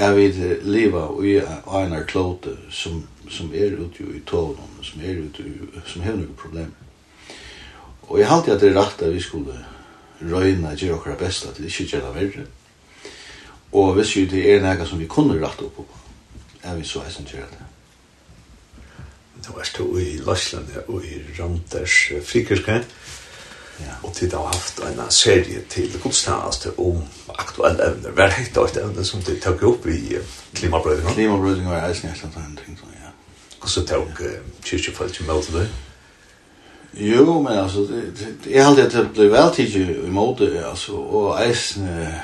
[0.00, 0.32] er vi
[0.64, 1.36] lever i
[1.84, 5.52] en klote som som er ute i tålen, som er ute i,
[5.86, 6.72] som har noen problem.
[8.08, 9.56] Og jeg halte at det er rett at vi skulle
[10.22, 12.46] røyna gjøre okra besta til ikke gjøre verre.
[13.72, 15.86] Og hvis jo det er noe som vi kunne rett opp på,
[16.62, 17.68] er vi så eisen gjøre det.
[19.42, 21.96] Nå er du i Løsland og i Randers
[22.28, 22.82] frikerske,
[23.80, 23.94] Ja.
[24.02, 27.02] Og tid har haft en serie til godstjeneste om
[27.38, 28.10] aktuelle evner.
[28.10, 30.18] Hva er det et evne som du tok opp i
[30.54, 31.14] klimabrødinga?
[31.16, 32.91] Klimabrødinga var eisen hekta en ting som
[33.62, 34.08] Och så tog
[34.64, 35.68] kyrkjefolk emot det.
[36.92, 38.02] Jo, men alltså det,
[38.44, 42.14] det, jag har alltid att bli väl tidigt emot det alltså och eisen eh,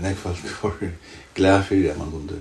[0.00, 0.72] nekfalk var
[1.34, 2.34] glad för det man kunde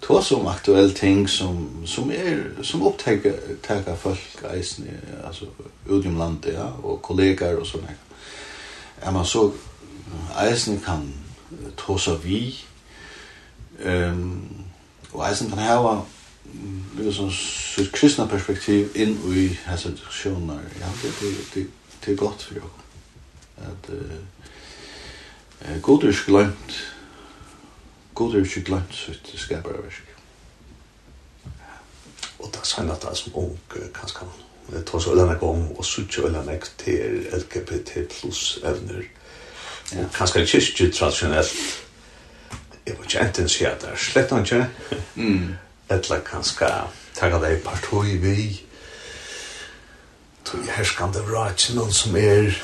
[0.00, 4.88] ta som aktuell ting som som er, som upptäcker täcka folk eisen
[5.26, 5.46] alltså
[5.88, 7.88] utom landet ja och kollegor och såna.
[9.00, 9.52] Är man så
[10.38, 11.12] eisen kan
[11.76, 12.54] ta så vi
[13.84, 14.48] um,
[15.10, 16.02] och eisen kan hava,
[16.96, 20.60] vid sån sitt kristna perspektiv inn i hans diskussioner.
[20.80, 21.66] Ja, det det det,
[22.04, 22.70] det er godt for jag.
[23.56, 26.80] At uh, god ikke glemt
[28.20, 30.02] God är glömt så det skapar verk.
[32.38, 33.58] Och det sen at det er som ung
[33.94, 39.02] kanske man tar så gang og och sucha ölarna til LGBT plus evner.
[39.92, 40.04] Ja.
[40.14, 41.54] Kanske kyrkje traditionellt.
[42.86, 44.66] Jag var si at det er slett ikke.
[45.14, 45.54] Mm
[45.90, 46.68] eller kanskje
[47.18, 48.44] takka deg partoi vi
[50.44, 52.54] tog herskande vratjen og som er.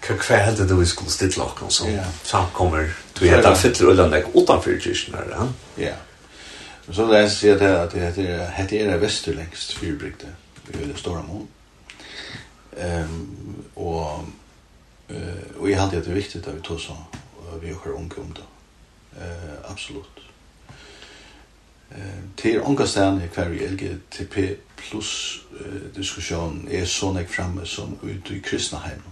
[0.00, 2.06] Hva hva heldig du vi skulle stille okken som yeah.
[2.24, 5.44] samkommer du er da fyller og lønnek utanfyr kyrkjen ja
[5.78, 5.92] ja.
[6.88, 10.32] Og så leser jeg det at det heter hette er vestur lengst fyrbrygde
[10.66, 11.46] vi er det store mål
[13.04, 14.26] um, og
[15.58, 16.96] og jeg halte at det er viktig at vi tog så
[17.62, 18.46] vi okker unge om det
[19.20, 20.29] uh, absolutt.
[21.90, 24.36] Eh er ångastan i hver LGTP
[24.76, 25.42] plus
[25.96, 29.02] diskussion er så nek framme som ute i kristna heim.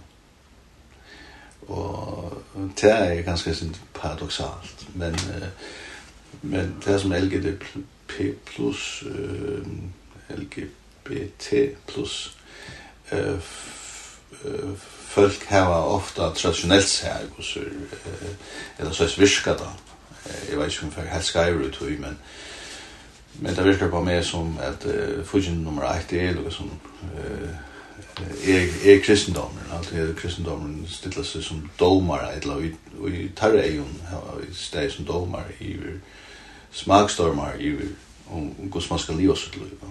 [1.67, 2.43] Og
[2.81, 3.55] det er ganske
[3.93, 5.47] paradoxalt, men, eh,
[6.41, 9.03] men det som LGTP plus
[10.29, 12.37] LGBT plus
[15.09, 17.17] folk hava ofta traditionellt sær
[18.79, 19.69] eller så virka da.
[20.49, 22.17] Jeg vet ikke om jeg helt skriver ut, men
[23.41, 26.71] Men det virker på meg som at uh, fudgen nummer 1 er något som
[27.03, 27.49] uh,
[28.47, 29.71] er, er kristendomen.
[29.71, 33.87] Allt er kristendomen stiller seg som dolmar eller vi, vi tar egen
[34.53, 35.75] steg som dolmar i
[36.71, 37.73] smakstormar i
[38.29, 39.87] om hvordan man skal liva sitt liv.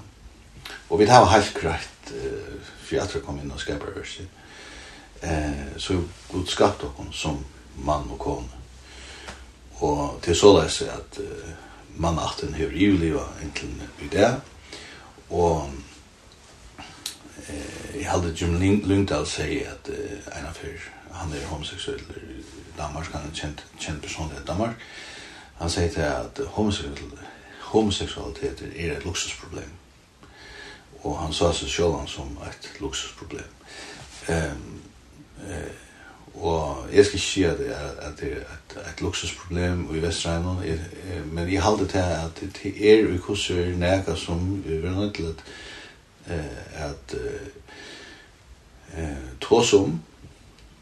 [0.91, 4.21] Og vi har helt greit uh, for at vi kom inn og skapar vers.
[5.21, 6.01] Eh, så
[6.33, 7.45] god skapte honom som
[7.77, 8.49] mann og kone.
[9.81, 11.51] Og til så läser at uh,
[11.99, 14.41] mannaten hur julliva egentligen i det.
[15.29, 15.71] Og
[17.49, 19.89] eh jag hade Jim Lundell säga att
[20.39, 20.81] en av er
[21.11, 22.43] han är homoseksuell i
[22.79, 24.77] Danmark han är känd känd person i Danmark.
[25.59, 27.19] Han säger att homosexuell
[27.61, 29.71] homosexualitet är ett luxusproblem.
[31.03, 33.51] Och han sa sig själv som ett luxusproblem.
[34.27, 34.83] Ehm um,
[35.51, 35.88] eh
[36.41, 37.61] Og jeg skal ikke si at,
[37.99, 40.59] at det er et, et luksusproblem i Vestregnen,
[41.33, 45.25] men jeg halte til at det er i kurser nægge som vi er nødt til
[45.25, 45.45] at,
[46.73, 47.17] at
[48.97, 50.01] eh tås om,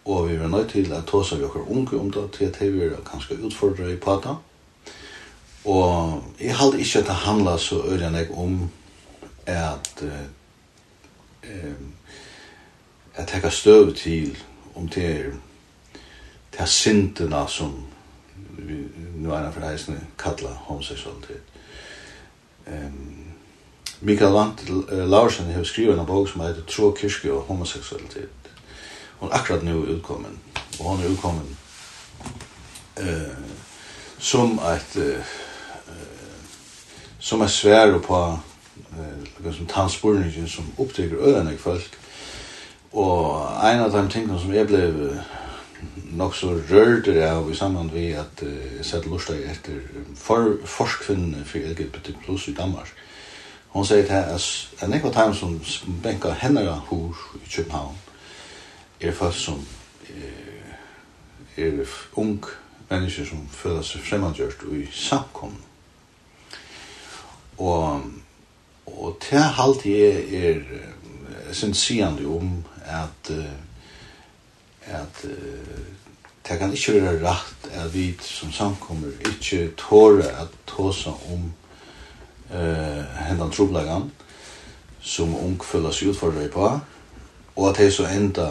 [0.05, 2.85] og vi er nødt til at tås av jokker unge om det, til at vi
[2.85, 4.35] er ganske utfordret i pata.
[5.65, 8.71] Og jeg halde ikke at det handler så øyne jeg om
[9.47, 10.05] at
[11.43, 11.73] eh,
[13.15, 14.39] at jeg har støv til
[14.75, 15.33] om det er
[16.59, 17.87] det er som
[18.59, 18.75] vi
[19.17, 21.43] nå er for heisene kalla homoseksualitet.
[22.67, 23.25] Um,
[24.01, 28.31] Mikael Vant Larsen har skrivet en bok som heter Tro kyrke og homoseksualitet.
[29.19, 30.39] Hon er akkurat nå utkommen,
[30.81, 31.57] og hon er utkommen
[33.01, 33.37] uh,
[34.19, 35.25] som et uh,
[37.19, 38.39] som er svær på
[38.97, 41.91] eh som tannspurningen som opptrykker øyne folk.
[42.91, 45.19] Och en av de tingene som jag blev
[46.17, 49.81] nok så rørt det av i samband vi at uh, sett lustig etter
[50.17, 52.93] for, forskvinnene for LGBT plus i Danmark.
[53.75, 55.59] Hon sier til at en ekva time som
[56.03, 57.99] benka hennara hur i København
[59.01, 60.73] er fast som uh,
[61.57, 61.85] er
[62.17, 62.41] ung
[62.89, 65.57] mennesker som føler seg fremmedgjørst og i samkomn.
[67.59, 68.03] Og,
[68.87, 70.61] og til halvt jeg er,
[71.49, 73.45] er sin sigande om at uh,
[74.87, 75.31] at uh,
[76.49, 81.49] det kan ikke være rett at vi som samkommer ikke tåre at tåse om
[82.55, 84.11] uh, hendan troblagan
[85.01, 86.69] som ung føler seg utfordret på
[87.57, 88.47] og at det så enda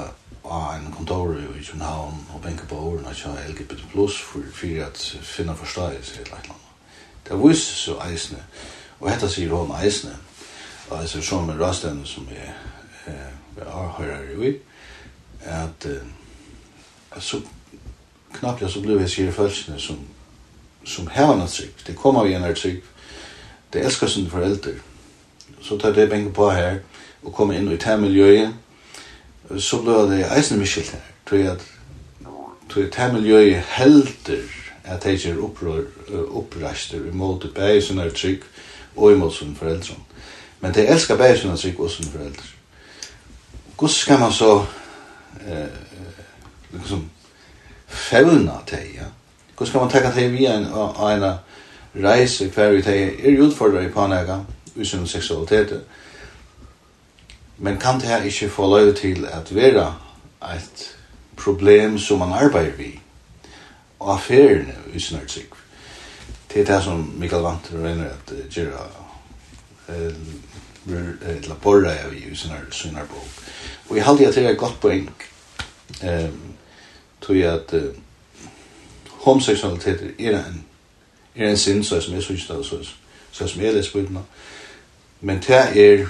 [0.46, 4.86] av en kontor i København og benker på årene at jeg LGBT plus for, for
[4.86, 6.62] at finne forståelse i et eller annet.
[7.28, 8.44] Det viser så eisene
[9.00, 10.18] og dette sier hun eisene
[10.90, 12.52] og jeg ser sånn med rastene som jeg,
[13.10, 14.54] eh, jeg har hørt i
[15.46, 16.25] at eh,
[17.20, 17.42] så
[18.34, 19.98] knappt så blev jag sig i följande som
[20.86, 21.62] som hävan att.
[21.86, 22.84] Det kommer vi när trygg.
[23.70, 24.74] Det älskar sina föräldrar.
[25.62, 26.80] Så tar det bänken på här
[27.22, 28.50] och kommer in i det här miljöet
[29.60, 31.02] så blev det eisen miskilt her.
[31.26, 31.62] Tror jeg at
[32.76, 34.42] det miljøet helder
[34.84, 38.44] at det ikke er opprester imot det bare sånne her trygg
[38.96, 39.96] og imot sånne foreldre.
[40.60, 42.44] Men det elsker bare sånne trygg og sånne foreldre.
[43.78, 44.66] Hvordan skal man så
[45.48, 45.70] eh,
[46.80, 47.10] liksom
[47.88, 49.10] fevna teg, ja.
[49.56, 51.28] Hvordan skal man tenke teg via en, en
[52.04, 54.42] reise hver vi teg er utfordrer i panega,
[54.76, 55.74] usunn seksualitet.
[57.58, 59.94] Men kan det her ikke få løy til at vera
[60.56, 60.90] et
[61.38, 63.00] problem som man arbeider vi
[64.00, 65.44] og affærene i snart sig.
[66.54, 68.84] Det er det som Mikael Vant regner at gjøre
[70.88, 73.30] eller borre av i snart bok.
[73.90, 75.10] Og jeg halte at det er et godt poeng.
[76.04, 76.55] Um,
[77.28, 77.96] tog jeg at uh,
[79.10, 80.66] homoseksualitet er en,
[81.36, 82.90] er en sin, så som jeg synes, det, så,
[83.32, 84.18] så som jeg leser på den.
[85.22, 86.08] Men det er,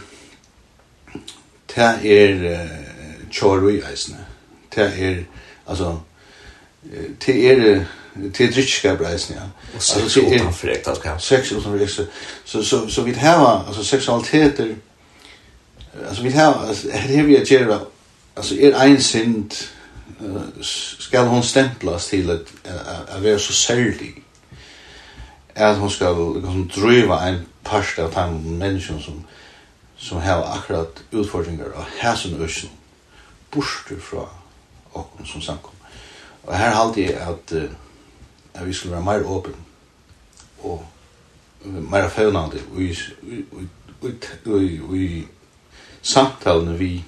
[1.76, 2.70] det er uh,
[3.32, 4.26] tjorvi eisne.
[4.76, 5.24] Det er,
[5.68, 5.98] altså,
[7.26, 7.86] det er,
[8.16, 9.42] det er drittskap eisne, ja.
[9.76, 11.22] Og sex utanfor ekteskap.
[11.22, 12.06] Sex utanfor ekteskap.
[12.46, 14.76] Så, så, så vi har, altså, seksualiteter,
[16.08, 17.80] altså, vi har, altså, her har vi at gjøre,
[18.36, 19.52] altså, er ein sind,
[20.62, 22.54] skal hon stemplas til at
[23.08, 24.14] at vera så særlig
[25.56, 29.26] at hon skal liksom driva ein part av tann menneskjon som
[29.98, 32.70] som har akkurat utfordringar av hæsen øsken
[33.52, 34.28] borster fra
[34.94, 35.72] okken som samkom.
[36.44, 37.54] Og her halde jeg at
[38.54, 39.56] at vi skulle være meir åpen
[40.64, 40.86] og
[41.66, 42.62] meir fevnande
[44.46, 45.28] og i
[46.02, 47.04] samtalene vi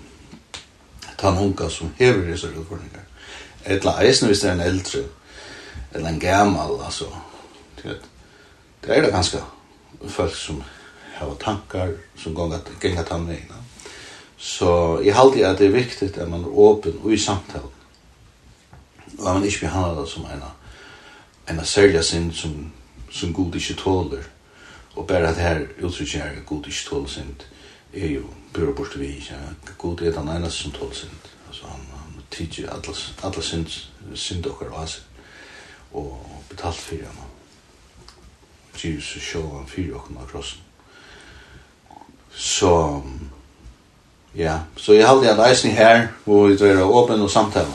[1.22, 3.06] den unga som hever disse utfordringer.
[3.66, 5.04] Etla eisen hvis det er en eldre,
[5.94, 7.06] eller en gammal, altså.
[7.84, 9.38] Det er det ganske
[10.08, 10.64] folk som
[11.14, 13.56] har tankar, som ganger genga vegna.
[14.38, 17.74] Så jeg halte at det er viktig at man er åpen og i samtalen.
[19.20, 20.44] Og at man ikke behandler det som en,
[21.50, 22.72] en særlig sin som,
[23.12, 24.24] som god ikke tåler.
[24.96, 27.46] Og bare at her uttrykker jeg god ikke tåler synd
[28.04, 29.36] er jo bør bort vi ja.
[29.78, 31.12] God er den eneste som tål synd.
[31.48, 33.68] Altså han, han tidser alle, alle synd,
[34.16, 35.04] synd dere av seg
[35.98, 37.28] og betalt for henne.
[38.78, 40.64] Jesus sjå han fyrir okken av krossen.
[42.38, 43.02] Så,
[44.36, 47.74] ja, så jeg halde en eisning her, hvor vi drar åpen og samtale.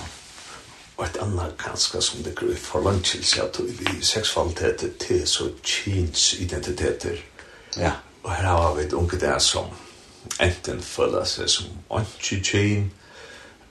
[0.97, 5.25] Og et annet ganske som det grøy for langt til seg at vi seksualiteter til
[5.27, 7.19] så kjins identiteter.
[7.77, 7.97] Ja.
[8.23, 9.67] Og her har vi et unge der som
[10.41, 12.91] enten føler seg som ikke tjen,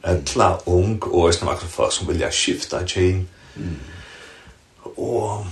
[0.07, 3.27] etla ung, og er snakker folk som vilja skifta tjen.
[3.55, 3.75] Mm.
[4.97, 5.45] Og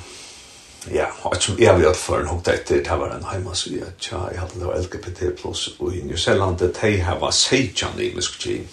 [0.92, 3.94] ja, og som jeg vet for en hukta etter, det var en heima så jeg,
[4.00, 8.00] tja, jeg hadde det var LGBT plus, og i New Zealand, det her var seitjan
[8.00, 8.68] i musk tjen,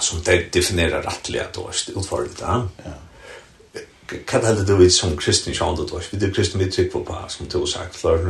[0.00, 2.42] som de definerer rettelig at det var utfordret,
[2.84, 2.94] ja.
[4.04, 7.48] Hva er det du vet som kristne kjønnet, vi er kristne vi trykker på, som
[7.48, 8.20] du har sagt, for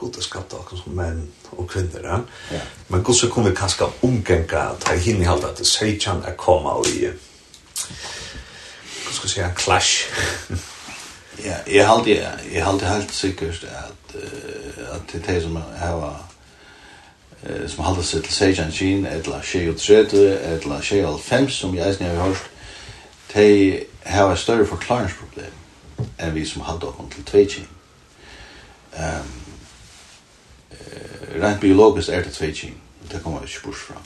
[0.00, 2.06] god det skapte oss som menn og kvinner.
[2.08, 2.60] Ja?
[2.88, 6.38] Men god så kom vi kanskje omgenga ta hinn i halvt at det seitjan er
[6.40, 7.10] koma og i
[9.10, 9.92] hva skal jeg si, en clash.
[11.48, 17.66] ja, jeg halte jeg halte helt sikkert at uh, at det er som har uh,
[17.68, 20.22] som halda seg til seitjan kyn etla 23
[20.54, 22.50] etla 25 som jeg eisen jeg har hørt
[23.34, 27.70] de har et større forklaringsproblem enn vi som halda oss til 2 kyn.
[28.96, 29.49] Ehm um,
[31.42, 32.80] rent biologisk er det tvei kjeng.
[33.10, 34.02] Det kommer ikke bort fra.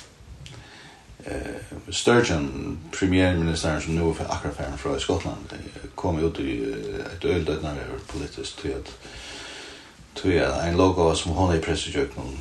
[1.24, 5.54] Uh, Sturgeon, premierministeren som nå er akkurat ferdig fra Skottland,
[5.96, 6.58] kom ut i
[7.14, 8.92] et øldødnare politisk til at
[10.14, 12.40] til at en logo som hun i pressesjøkken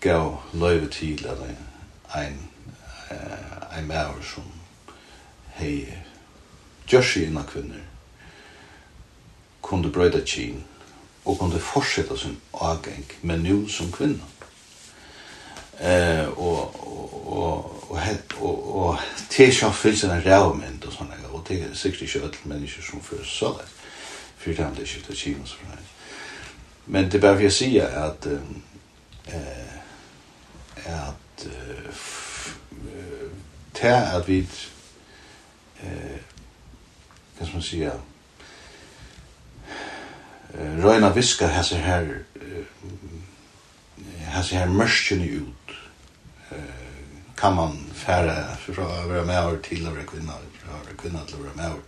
[0.00, 1.38] gav løyve til at
[2.20, 2.38] en
[3.78, 4.44] en maver som
[5.54, 5.94] hei
[6.92, 7.82] Joshi innan kvinner
[9.62, 10.64] kunde brøyda kjinn
[11.26, 14.24] og kunne fortsette sin avgeng, men nu som kvinna.
[15.80, 17.98] Eh, og, og, og, og,
[18.40, 18.98] og, og
[19.30, 23.26] tilsja fyllt en rævmynd og sånne, og det er sikkert ikke alle mennesker som fører
[23.28, 23.66] så det,
[24.36, 25.82] for det er det ikke til Kina som er.
[26.86, 29.74] Men det er bare for å si at eh,
[30.86, 31.46] at
[33.74, 34.38] til at vi
[35.82, 36.20] eh,
[37.36, 37.92] hva skal man si, sige,
[40.56, 42.06] røyna viskar hæsir her
[44.26, 45.74] hæsir her mørskjene ut
[47.36, 50.96] kan man færa fra å være med over til å være kvinna fra å være
[51.02, 51.82] kvinna til å være med over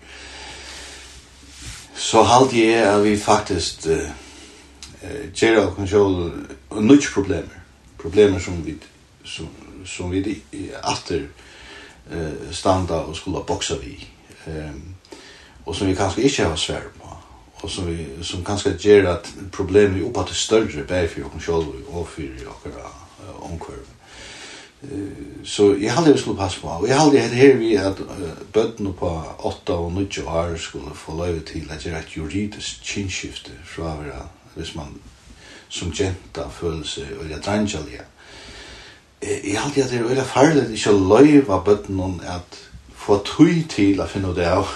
[1.99, 3.89] så halde jeg at vi faktisk
[5.35, 6.19] gjerra og konsjol
[6.81, 7.57] nudge problemer
[7.99, 8.77] problemer som vi
[9.24, 9.49] som,
[9.86, 10.40] som vi
[10.82, 11.28] alltid
[12.53, 13.97] standa og skulle boksa vi
[15.66, 16.98] og som vi kanskje ikke har svært
[17.61, 21.43] och som vi som kanskje gjør at problemet är uppe till större bäf för och
[21.43, 22.31] själv och för
[23.35, 23.87] och omkring.
[24.83, 26.87] Eh så jag hade jo skulle passe på.
[26.89, 28.07] Jag hade det här vi at uh,
[28.53, 33.51] bøttene på 8 och 9 år skulle få lov till att göra ett juridiskt kinskifte
[33.65, 35.01] från vara hvis man
[35.69, 38.05] som jenta føler seg og jeg drangja lia.
[39.23, 42.59] Jeg hadde at det er veldig farlig at ikke lov av bøttene at
[42.97, 44.69] få tøy til å finne det av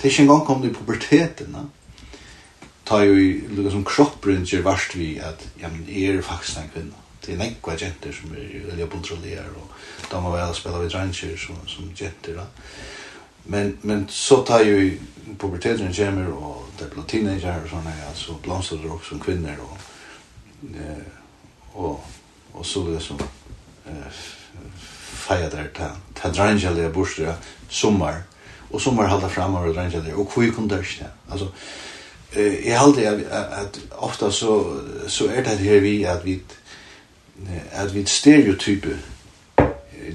[0.00, 1.66] Det er ikke engang kom det i puberteten, da.
[2.88, 6.70] Ta jo i lukka som gjør varst vi at, ja, men jeg er faktisk en
[6.72, 7.02] kvinne.
[7.26, 9.68] Det er nekva jenter som er veldig bontrollerer, og
[10.10, 12.46] da må vel spela vi dranger som, som jenter, da.
[13.44, 14.98] Men, men så tar jo i
[15.38, 19.60] puberteten kommer, og det blir teenager og sånne, ja, så blomstrer det også som kvinner,
[19.60, 19.78] og,
[21.74, 22.00] og,
[22.54, 23.20] og så liksom,
[23.86, 24.24] eh,
[25.26, 28.24] feia der, ta, ta dranger, det er
[28.70, 31.06] og som var halda fram og drangja der, og hvor kom det ikke?
[31.30, 31.46] Altså,
[32.32, 34.64] eh, jeg halda at, at ofta så,
[35.08, 36.40] så er det her vi at vi
[37.72, 38.98] at vi stereotype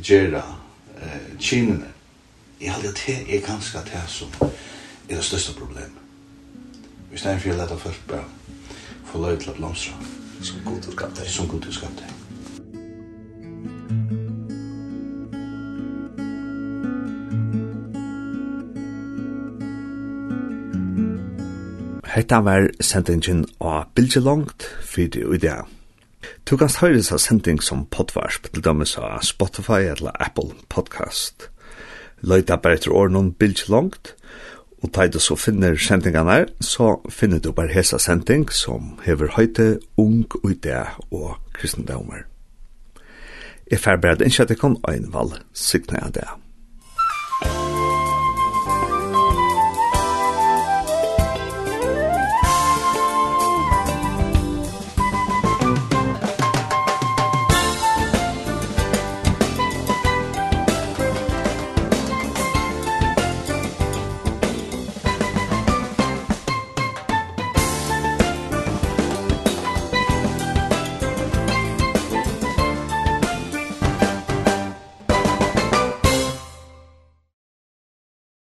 [0.02, 0.44] gjerra
[0.98, 1.86] uh, kinene.
[2.62, 4.28] Jeg halde at det er ganske at det som
[5.10, 6.02] er det største problemet.
[7.10, 8.24] Hvis Vi stedet for å lette folk bare
[9.06, 9.94] få løy til at blomstra.
[10.44, 11.30] Som god og skapte.
[11.30, 12.25] Som god og skapte.
[22.16, 25.66] Hetta var sendingen av Bilge Langt fyrir i dag.
[26.48, 31.50] Du kanst høyre sa sending som potvarsp til dømes av Spotify eller Apple Podcast.
[32.24, 34.14] Løyta bare etter ordnån Bilge Langt,
[34.80, 39.36] og da du så finner sendingene her, så finner du bare hesa sending som hever
[39.36, 39.68] høyte
[40.00, 42.24] ung idé og kristendommer.
[43.68, 46.32] Jeg færber at innkjøttet kan øynvalg signa jeg det.